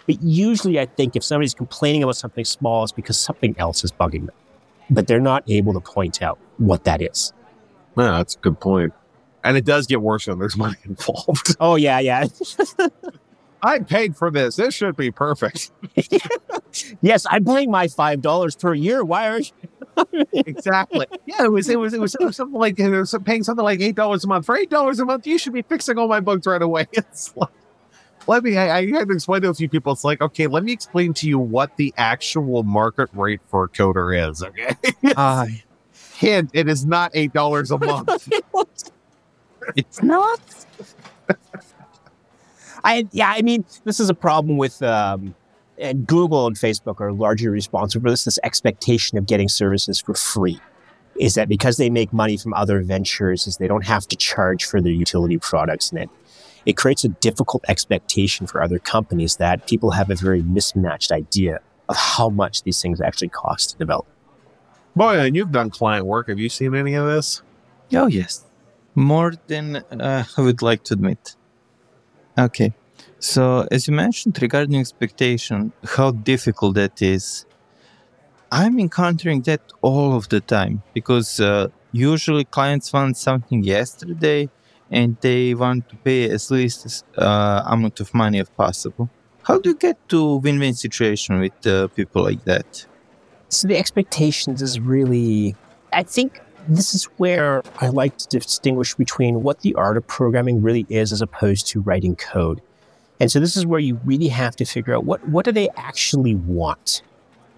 [0.05, 3.91] But usually, I think if somebody's complaining about something small, it's because something else is
[3.91, 4.35] bugging them.
[4.89, 7.33] But they're not able to point out what that is.
[7.97, 8.93] Yeah, that's a good point.
[9.43, 11.55] And it does get worse when there's money involved.
[11.59, 12.27] Oh, yeah, yeah.
[13.61, 14.55] I paid for this.
[14.55, 15.71] This should be perfect.
[17.01, 19.03] yes, I'm paying my $5 per year.
[19.03, 20.25] Why are you?
[20.33, 21.07] exactly.
[21.25, 23.95] Yeah, it was it was it was something like it was paying something like eight
[23.95, 24.45] dollars a month.
[24.45, 26.85] For eight dollars a month, you should be fixing all my bugs right away.
[26.91, 27.49] It's like
[28.27, 29.93] let me I, I had to explain to a few people.
[29.93, 33.69] It's like, okay, let me explain to you what the actual market rate for a
[33.69, 34.43] coder is.
[34.43, 34.75] Okay.
[35.15, 35.47] Ah,
[36.17, 38.27] Hint, it is not eight dollars a month.
[39.75, 40.39] it's not.
[42.83, 45.35] I yeah, I mean, this is a problem with um,
[45.77, 48.23] and Google and Facebook are largely responsible for this.
[48.23, 50.59] This expectation of getting services for free
[51.19, 54.65] is that because they make money from other ventures, is they don't have to charge
[54.65, 56.09] for their utility products, and it
[56.65, 61.59] it creates a difficult expectation for other companies that people have a very mismatched idea
[61.89, 64.07] of how much these things actually cost to develop.
[64.97, 66.27] Boy, and you've done client work.
[66.27, 67.43] Have you seen any of this?
[67.93, 68.45] Oh yes.
[68.95, 71.35] More than uh, I would like to admit.
[72.35, 72.73] Okay.
[73.19, 77.45] So, as you mentioned regarding expectation, how difficult that is,
[78.51, 84.49] I'm encountering that all of the time because uh, usually clients want something yesterday
[84.89, 89.11] and they want to pay as least uh, amount of money as possible.
[89.43, 92.87] How do you get to win-win situation with uh, people like that?
[93.49, 95.55] So the expectations is really,
[95.93, 100.61] I think this is where I like to distinguish between what the art of programming
[100.61, 102.61] really is as opposed to writing code.
[103.19, 105.69] And so this is where you really have to figure out what, what do they
[105.77, 107.01] actually want?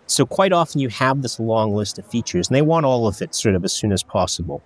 [0.05, 3.21] So quite often you have this long list of features and they want all of
[3.21, 4.61] it sort of as soon as possible.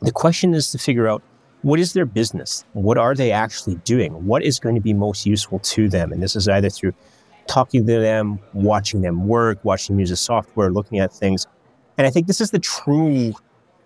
[0.00, 1.22] The question is to figure out
[1.62, 2.64] what is their business?
[2.72, 4.26] What are they actually doing?
[4.26, 6.12] What is going to be most useful to them?
[6.12, 6.94] And this is either through
[7.46, 11.46] talking to them, watching them work, watching them use the software, looking at things.
[11.98, 13.32] And I think this is the true,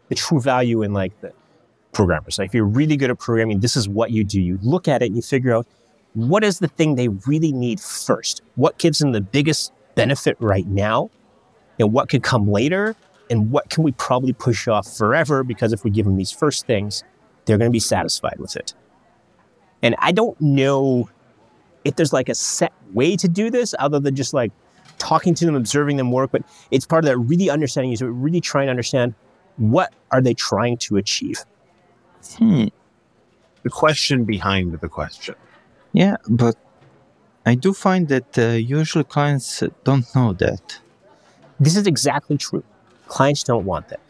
[0.08, 1.32] the true value in like the
[1.92, 2.38] programmers.
[2.38, 4.40] Like if you're really good at programming, this is what you do.
[4.40, 5.66] You look at it and you figure out
[6.14, 8.42] what is the thing they really need first?
[8.54, 11.10] What gives them the biggest benefit right now?
[11.78, 12.96] And what could come later?
[13.28, 15.42] And what can we probably push off forever?
[15.42, 17.04] Because if we give them these first things,
[17.44, 18.72] they're going to be satisfied with it.
[19.82, 21.10] And I don't know
[21.86, 24.52] if there's like a set way to do this other than just like
[24.98, 28.40] talking to them, observing them work, but it's part of that really understanding is really
[28.40, 29.14] trying to understand
[29.56, 31.44] what are they trying to achieve.
[32.36, 32.66] Hmm.
[33.62, 35.34] The question behind the question.
[35.92, 36.56] Yeah, but
[37.46, 40.80] I do find that uh, usually clients don't know that.
[41.60, 42.64] This is exactly true.
[43.06, 44.00] Clients don't want that.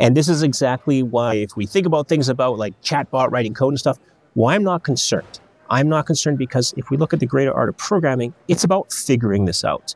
[0.00, 3.74] And this is exactly why, if we think about things about like chatbot writing code
[3.74, 3.98] and stuff,
[4.34, 5.38] why I'm not concerned.
[5.70, 8.92] I'm not concerned because if we look at the greater art of programming, it's about
[8.92, 9.94] figuring this out.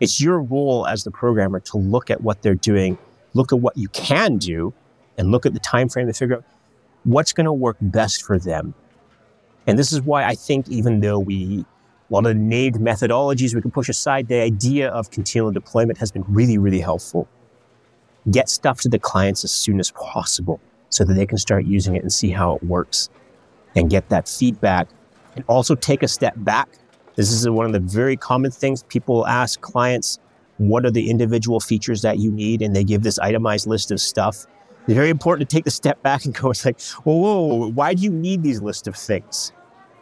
[0.00, 2.98] It's your role as the programmer to look at what they're doing,
[3.34, 4.72] look at what you can do,
[5.18, 6.44] and look at the time frame to figure out
[7.04, 8.74] what's going to work best for them
[9.66, 11.64] and this is why I think even though we,
[12.10, 16.10] a lot of named methodologies we can push aside, the idea of continual deployment has
[16.10, 17.28] been really, really helpful.
[18.30, 20.60] Get stuff to the clients as soon as possible
[20.90, 23.08] so that they can start using it and see how it works
[23.74, 24.88] and get that feedback
[25.36, 26.68] and also take a step back.
[27.16, 30.18] This is one of the very common things people ask clients,
[30.58, 32.62] what are the individual features that you need?
[32.62, 34.46] And they give this itemized list of stuff
[34.86, 37.94] it's very important to take the step back and go, it's like, whoa, whoa, why
[37.94, 39.52] do you need these list of things?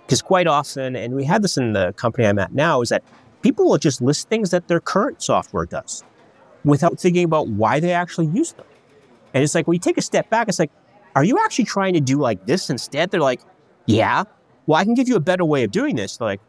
[0.07, 3.05] Because quite often, and we have this in the company I'm at now, is that
[3.43, 6.03] people will just list things that their current software does
[6.65, 8.65] without thinking about why they actually use them.
[9.35, 10.73] And it's like, when you take a step back, it's like,
[11.15, 13.11] are you actually trying to do like this instead?
[13.11, 13.43] They're like,
[13.85, 14.25] yeah,
[14.71, 16.17] well, I can give you a better way of doing this.
[16.17, 16.41] They're like,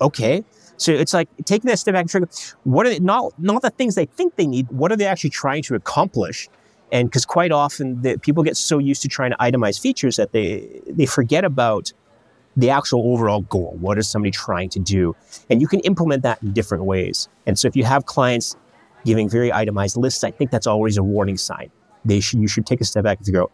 [0.00, 0.42] okay.
[0.78, 2.26] So it's like taking that step back and trying,
[2.62, 5.28] what are they, not, not the things they think they need, what are they actually
[5.28, 6.48] trying to accomplish?
[6.90, 10.32] And because quite often the, people get so used to trying to itemize features that
[10.32, 11.92] they they forget about
[12.56, 13.76] the actual overall goal.
[13.78, 15.14] What is somebody trying to do?
[15.50, 17.28] And you can implement that in different ways.
[17.44, 18.56] And so if you have clients
[19.04, 21.70] giving very itemized lists, I think that's always a warning sign.
[22.06, 23.52] They should, you should take a step back and figure out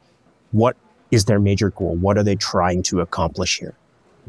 [0.52, 0.76] what
[1.10, 1.96] is their major goal?
[1.96, 3.74] What are they trying to accomplish here?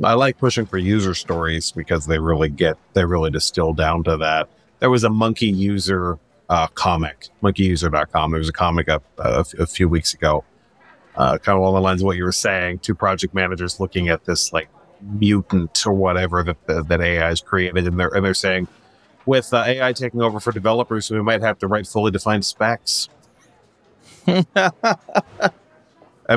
[0.03, 4.17] I like pushing for user stories because they really get, they really distill down to
[4.17, 4.49] that.
[4.79, 6.17] There was a monkey user
[6.51, 8.31] uh, comic, monkeyuser.com.
[8.31, 10.43] There was a comic up uh, a, few weeks ago,
[11.15, 12.79] uh, kind of along the lines of what you were saying.
[12.79, 14.67] Two project managers looking at this like
[15.01, 18.67] mutant or whatever that that, that AI has created, and they're and they're saying,
[19.25, 23.07] with uh, AI taking over for developers, we might have to write fully defined specs.
[24.27, 24.43] I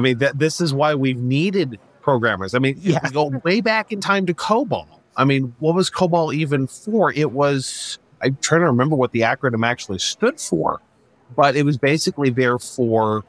[0.01, 2.55] mean, that this is why we've needed programmers.
[2.55, 3.01] I mean, yeah.
[3.11, 4.87] go way back in time to COBOL.
[5.17, 7.13] I mean, what was COBOL even for?
[7.13, 10.81] It was I'm trying to remember what the acronym actually stood for,
[11.35, 13.25] but it was basically there for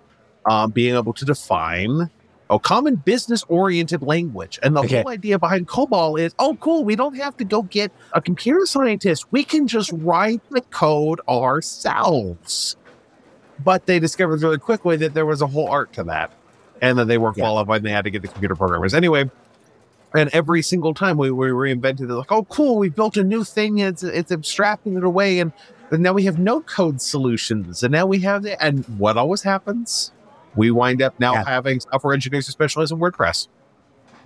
[0.45, 2.09] um, being able to define
[2.49, 4.59] a common business oriented language.
[4.61, 5.01] And the okay.
[5.01, 8.65] whole idea behind COBOL is, oh, cool, we don't have to go get a computer
[8.65, 9.25] scientist.
[9.31, 12.75] We can just write the code ourselves.
[13.63, 16.31] But they discovered really quickly that there was a whole art to that
[16.81, 17.43] and that they weren't yeah.
[17.43, 18.93] qualified and they had to get the computer programmers.
[18.93, 19.29] Anyway,
[20.15, 23.43] and every single time we, we reinvented it, like, oh, cool, we built a new
[23.43, 23.79] thing.
[23.79, 25.51] It's it's abstracting it away, and,
[25.91, 29.43] and now we have no code solutions, and now we have the, and what always
[29.43, 30.11] happens?
[30.55, 31.43] We wind up now yeah.
[31.45, 33.49] having software engineers who specialize in WordPress,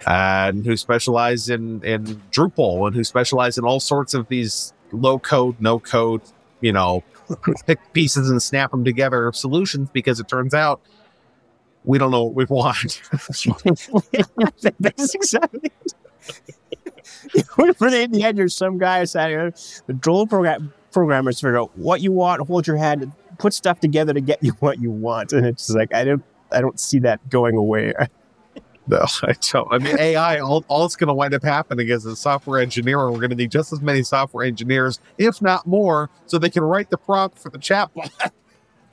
[0.06, 5.18] and who specialize in in Drupal, and who specialize in all sorts of these low
[5.18, 6.22] code, no code,
[6.62, 7.04] you know,
[7.66, 10.82] pick pieces and snap them together solutions because it turns out
[11.84, 13.02] we don't know what we want.
[14.80, 15.72] That's exactly.
[17.56, 19.54] For the, in the end, there's some guy saying
[19.88, 24.14] the droll program programmers figure out what you want, hold your hand, put stuff together
[24.14, 26.24] to get you what you want, and it's just like I don't.
[26.52, 27.94] I don't see that going away.
[28.88, 29.72] No, I don't.
[29.72, 33.04] I mean, AI, all, all it's going to wind up happening is a software engineer,
[33.04, 36.50] and we're going to need just as many software engineers, if not more, so they
[36.50, 38.32] can write the prompt for the chatbot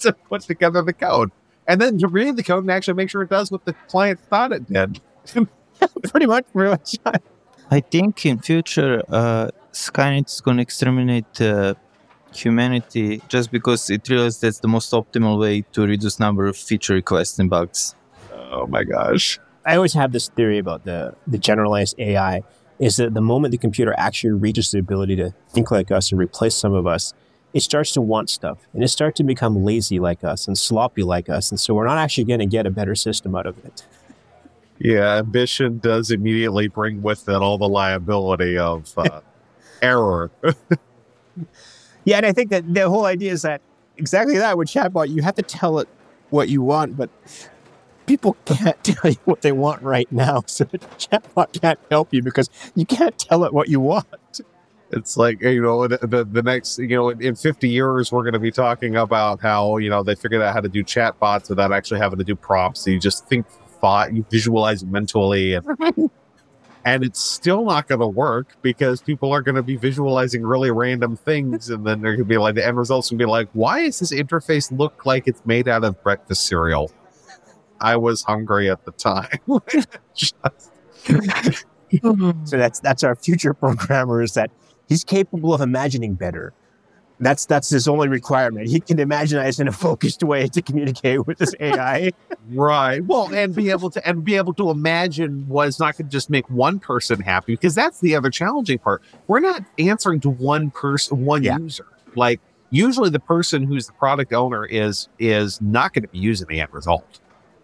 [0.01, 1.30] to put together the code.
[1.69, 4.21] And then to read the code and actually make sure it does what the client
[4.21, 5.01] thought it did.
[6.05, 6.97] pretty much, pretty much.
[7.71, 11.75] I think in future, uh, Skynet is going to exterminate uh,
[12.33, 16.95] humanity just because it realized that's the most optimal way to reduce number of feature
[16.95, 17.95] requests and bugs.
[18.33, 19.41] Oh my gosh.
[19.64, 22.43] I always have this theory about the, the generalized AI
[22.79, 26.21] is that the moment the computer actually reaches the ability to think like us and
[26.21, 27.14] replace some of us,
[27.57, 31.02] it starts to want stuff and it starts to become lazy like us and sloppy
[31.02, 31.50] like us.
[31.50, 33.86] And so we're not actually going to get a better system out of it.
[34.78, 39.22] Yeah, ambition does immediately bring with it all the liability of uh,
[39.82, 40.30] error.
[42.07, 43.61] Yeah, and I think that the whole idea is that
[43.96, 45.88] exactly that with chatbot, you have to tell it
[46.30, 47.11] what you want, but
[48.07, 50.44] people can't tell you what they want right now.
[50.46, 54.07] So the chatbot can't help you because you can't tell it what you want.
[54.93, 58.22] It's like, you know, the, the, the next, you know, in, in 50 years, we're
[58.22, 61.49] going to be talking about how, you know, they figured out how to do chatbots
[61.49, 62.82] without actually having to do prompts.
[62.82, 63.49] So you just think
[63.80, 65.66] thought, you visualize it mentally, and,
[66.84, 70.70] and it's still not going to work because people are going to be visualizing really
[70.70, 71.68] random things.
[71.76, 73.84] And then they're going to be like, the end results going to be like, why
[73.87, 76.93] does this interface look like it's made out of breakfast cereal?
[77.80, 79.39] I was hungry at the time.
[80.14, 80.37] Just-
[82.45, 84.51] So that's that's our future programmers that
[84.89, 86.53] he's capable of imagining better.
[87.18, 88.68] That's that's his only requirement.
[88.68, 92.12] He can imagine imaginize in a focused way to communicate with this AI.
[92.51, 93.05] Right.
[93.05, 96.30] Well, and be able to and be able to imagine was not going to just
[96.30, 99.03] make one person happy because that's the other challenging part.
[99.26, 101.59] We're not answering to one person, one Yeah.
[101.59, 101.87] user.
[102.14, 106.47] Like usually, the person who's the product owner is is not going to be using
[106.49, 107.18] the end result.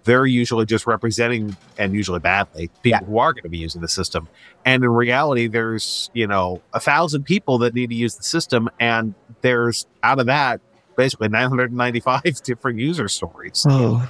[0.05, 3.07] They're usually just representing, and usually badly, people Yeah.
[3.07, 4.29] who are going to be using the system.
[4.65, 8.69] And in reality, there's you know a thousand people that need to use the system,
[8.81, 10.61] and there's out of that
[10.97, 13.65] basically 995 different user stories.
[13.69, 14.09] Oh,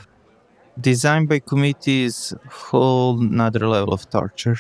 [0.81, 4.57] design by committee is whole another level of torture.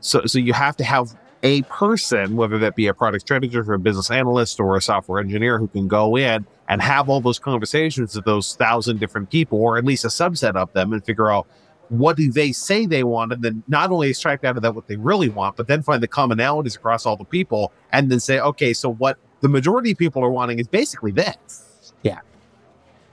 [0.00, 3.74] So, so you have to have a person, whether that be a product strategist or
[3.74, 7.38] a business analyst or a software engineer, who can go in and have all those
[7.38, 11.30] conversations with those thousand different people, or at least a subset of them, and figure
[11.30, 11.46] out
[11.90, 14.88] what do they say they want, and then not only extract out of that what
[14.88, 18.40] they really want, but then find the commonalities across all the people, and then say,
[18.40, 21.92] okay, so what the majority of people are wanting is basically this.
[22.02, 22.20] yeah,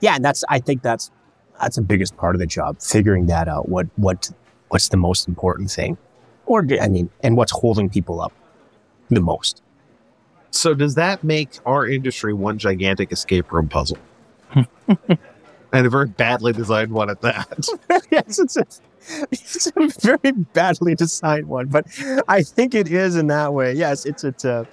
[0.00, 1.10] yeah, and that's I think that's
[1.60, 3.68] that's the biggest part of the job, figuring that out.
[3.68, 4.30] What what
[4.68, 5.98] what's the most important thing,
[6.46, 8.32] or I mean, and what's holding people up
[9.10, 9.62] the most.
[10.52, 13.98] So, does that make our industry one gigantic escape room puzzle?
[14.54, 17.66] and a very badly designed one at that.
[18.10, 18.64] yes, it's a,
[19.30, 21.86] it's a very badly designed one, but
[22.28, 23.72] I think it is in that way.
[23.72, 24.66] Yes, it's it's a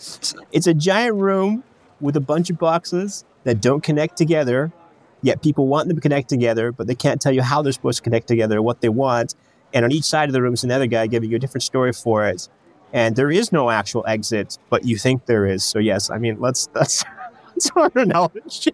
[0.51, 1.63] it's a giant room
[2.01, 4.73] with a bunch of boxes that don't connect together.
[5.21, 7.97] Yet people want them to connect together, but they can't tell you how they're supposed
[7.97, 9.33] to connect together, what they want.
[9.73, 11.93] And on each side of the room is another guy giving you a different story
[11.93, 12.47] for it.
[12.93, 15.63] And there is no actual exit, but you think there is.
[15.63, 17.03] So yes, I mean, let's that's
[17.47, 18.73] that's our analogy.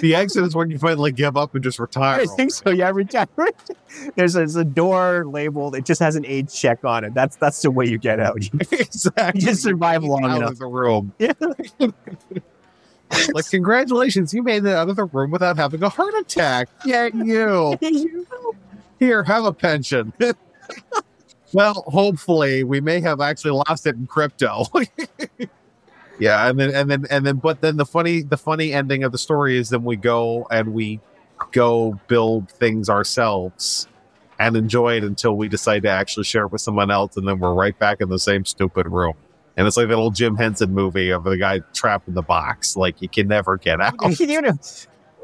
[0.00, 2.20] the exit is when you finally give up and just retire.
[2.20, 2.70] I think so.
[2.70, 3.28] Yeah, retire.
[4.16, 5.76] There's a, there's a door labeled.
[5.76, 7.14] It just has an age check on it.
[7.14, 8.38] That's that's the way you get out.
[8.72, 9.40] exactly.
[9.40, 10.52] You just survive long out enough.
[10.52, 11.12] of the room.
[11.18, 11.32] Yeah.
[13.32, 16.68] like, congratulations, you made it out of the room without having a heart attack.
[16.84, 17.78] Yeah, you.
[18.98, 20.12] Here, have a pension.
[21.54, 24.64] Well, hopefully, we may have actually lost it in crypto.
[26.18, 29.12] yeah, and then and then and then, but then the funny the funny ending of
[29.12, 31.00] the story is then we go and we
[31.52, 33.86] go build things ourselves
[34.38, 37.38] and enjoy it until we decide to actually share it with someone else, and then
[37.38, 39.14] we're right back in the same stupid room.
[39.56, 42.76] And it's like that old Jim Henson movie of the guy trapped in the box,
[42.76, 43.94] like you can never get out.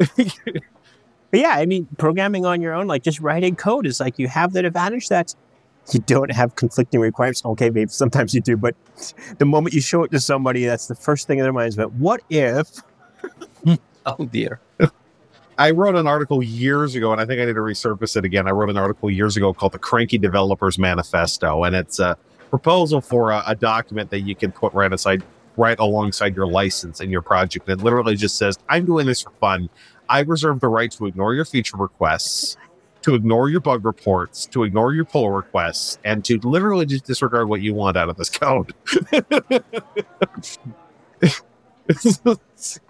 [1.33, 4.53] yeah, I mean, programming on your own, like just writing code, is like you have
[4.53, 5.35] that advantage that
[5.93, 7.45] you don't have conflicting requirements.
[7.45, 8.77] Okay, maybe sometimes you do, but
[9.39, 11.77] the moment you show it to somebody, that's the first thing in their minds.
[11.77, 12.69] But what if?
[14.07, 14.61] Oh dear.
[15.59, 18.49] I wrote an article years ago, and I think I need to resurface it again.
[18.49, 22.17] I wrote an article years ago called the Cranky Developers Manifesto, and it's a
[22.49, 25.23] proposal for a, a document that you can put right aside,
[25.59, 27.69] right alongside your license and your project.
[27.69, 29.69] And It literally just says, "I'm doing this for fun.
[30.09, 32.57] I reserve the right to ignore your feature requests."
[33.03, 37.49] To ignore your bug reports, to ignore your pull requests, and to literally just disregard
[37.49, 38.75] what you want out of this code.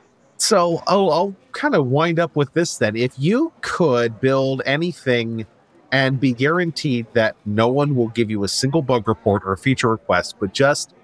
[0.40, 2.96] So I'll, I'll kind of wind up with this then.
[2.96, 5.46] If you could build anything
[5.92, 9.90] and be guaranteed that no one will give you a single bug report or feature
[9.90, 10.94] request, but just,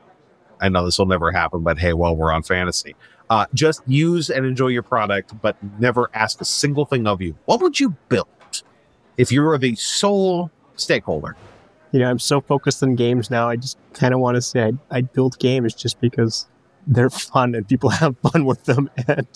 [0.63, 2.97] I know this will never happen, but hey, while we're on fantasy,
[3.29, 7.37] uh, just use and enjoy your product, but never ask a single thing of you.
[7.45, 8.29] What would you build
[9.17, 11.37] if you were the sole stakeholder?
[11.93, 13.49] You know, I'm so focused on games now.
[13.49, 16.47] I just kind of want to say I, I build games just because
[16.87, 18.91] they're fun and people have fun with them.
[19.09, 19.27] And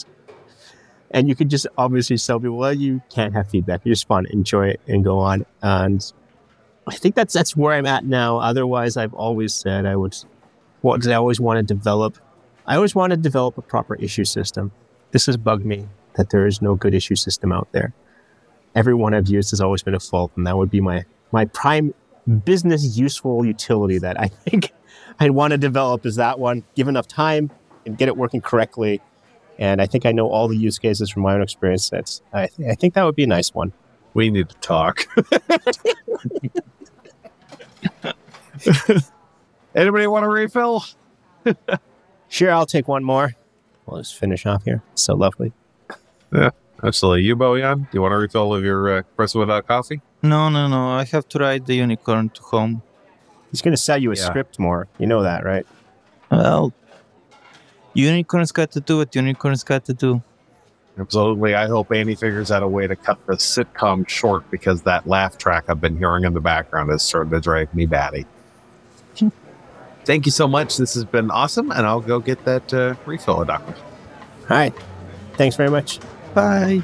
[1.12, 3.80] and you could just obviously tell people, well, you can't have feedback.
[3.84, 5.44] You just fun, enjoy it, and go on.
[5.60, 6.12] And
[6.86, 8.38] I think that's that's where I'm at now.
[8.38, 10.16] Otherwise, I've always said I would.
[10.82, 12.16] What I always want to develop?
[12.66, 14.70] I always want to develop a proper issue system.
[15.10, 17.92] This has bugged me that there is no good issue system out there.
[18.74, 21.44] Every one I've used has always been a fault, and that would be my my
[21.46, 21.92] prime
[22.44, 24.72] business useful utility that I think
[25.18, 26.64] I'd want to develop is that one.
[26.74, 27.50] Give enough time
[27.86, 29.00] and get it working correctly.
[29.58, 31.90] And I think I know all the use cases from my own experience.
[31.90, 33.72] That's I, th- I think that would be a nice one.
[34.14, 35.06] We need to talk.
[39.74, 40.84] Anybody want to refill?
[42.32, 43.34] Sure, I'll take one more.
[43.86, 44.84] We'll just finish off here.
[44.94, 45.52] So lovely.
[46.82, 47.22] Absolutely.
[47.24, 50.00] You, Bojan, do you want to refill of your uh, espresso without coffee?
[50.22, 50.88] No, no, no.
[50.88, 52.82] I have to ride the unicorn to home.
[53.50, 54.24] He's going to sell you a Yeah.
[54.24, 54.88] script more.
[54.98, 55.66] You know that, right?
[56.30, 56.72] Well,
[57.94, 60.22] unicorns got to do what unicorns got to do.
[60.98, 61.54] Absolutely.
[61.54, 65.38] I hope Andy figures out a way to cut the sitcom short because that laugh
[65.38, 68.26] track I've been hearing in the background is starting to drive me batty.
[70.04, 70.76] Thank you so much.
[70.76, 73.74] This has been awesome, and I'll go get that uh, refill, Doctor.
[74.48, 74.74] All right.
[75.34, 76.00] Thanks very much.
[76.34, 76.82] Bye.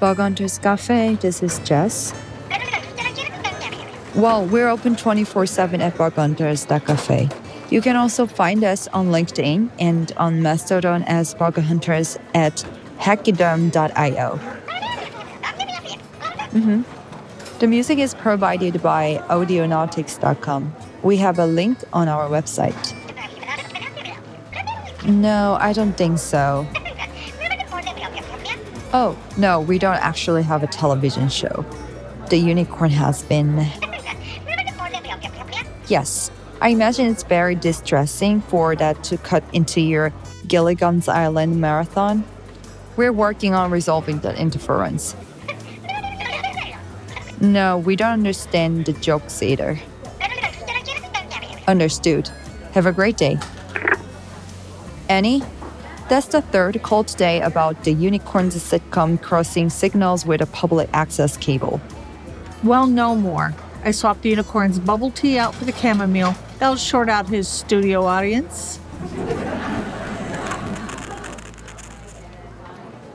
[0.00, 2.12] Bug Hunters Cafe, this is Jess.
[4.14, 7.28] Well, we're open 24 7 at Bug Hunters Cafe.
[7.70, 12.64] You can also find us on LinkedIn and on Mastodon as Bug Hunters at
[12.98, 14.36] hachyderm.io.
[16.52, 16.93] hmm
[17.60, 20.74] The music is provided by audionautix.com.
[21.02, 22.94] We have a link on our website.
[25.06, 26.66] No, I don't think so.
[28.92, 31.64] Oh, no, we don't actually have a television show.
[32.28, 33.66] The unicorn has been.
[35.86, 36.30] Yes,
[36.60, 40.12] I imagine it's very distressing for that to cut into your
[40.48, 42.24] Gilligan's Island marathon.
[42.96, 45.14] We're working on resolving that interference.
[47.52, 49.78] No, we don't understand the jokes either.
[51.66, 52.28] Understood.
[52.72, 53.38] Have a great day.
[55.08, 55.42] Annie?
[56.08, 61.36] That's the third call today about the Unicorns sitcom crossing signals with a public access
[61.36, 61.80] cable.
[62.62, 63.54] Well, no more.
[63.84, 66.34] I swapped the unicorn's bubble tea out for the chamomile.
[66.58, 68.80] That'll short out his studio audience.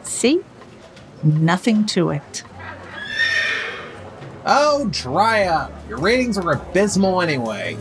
[0.04, 0.42] See?
[1.24, 2.44] Nothing to it.
[4.52, 5.72] Oh, dry up.
[5.88, 7.78] Your ratings are abysmal anyway.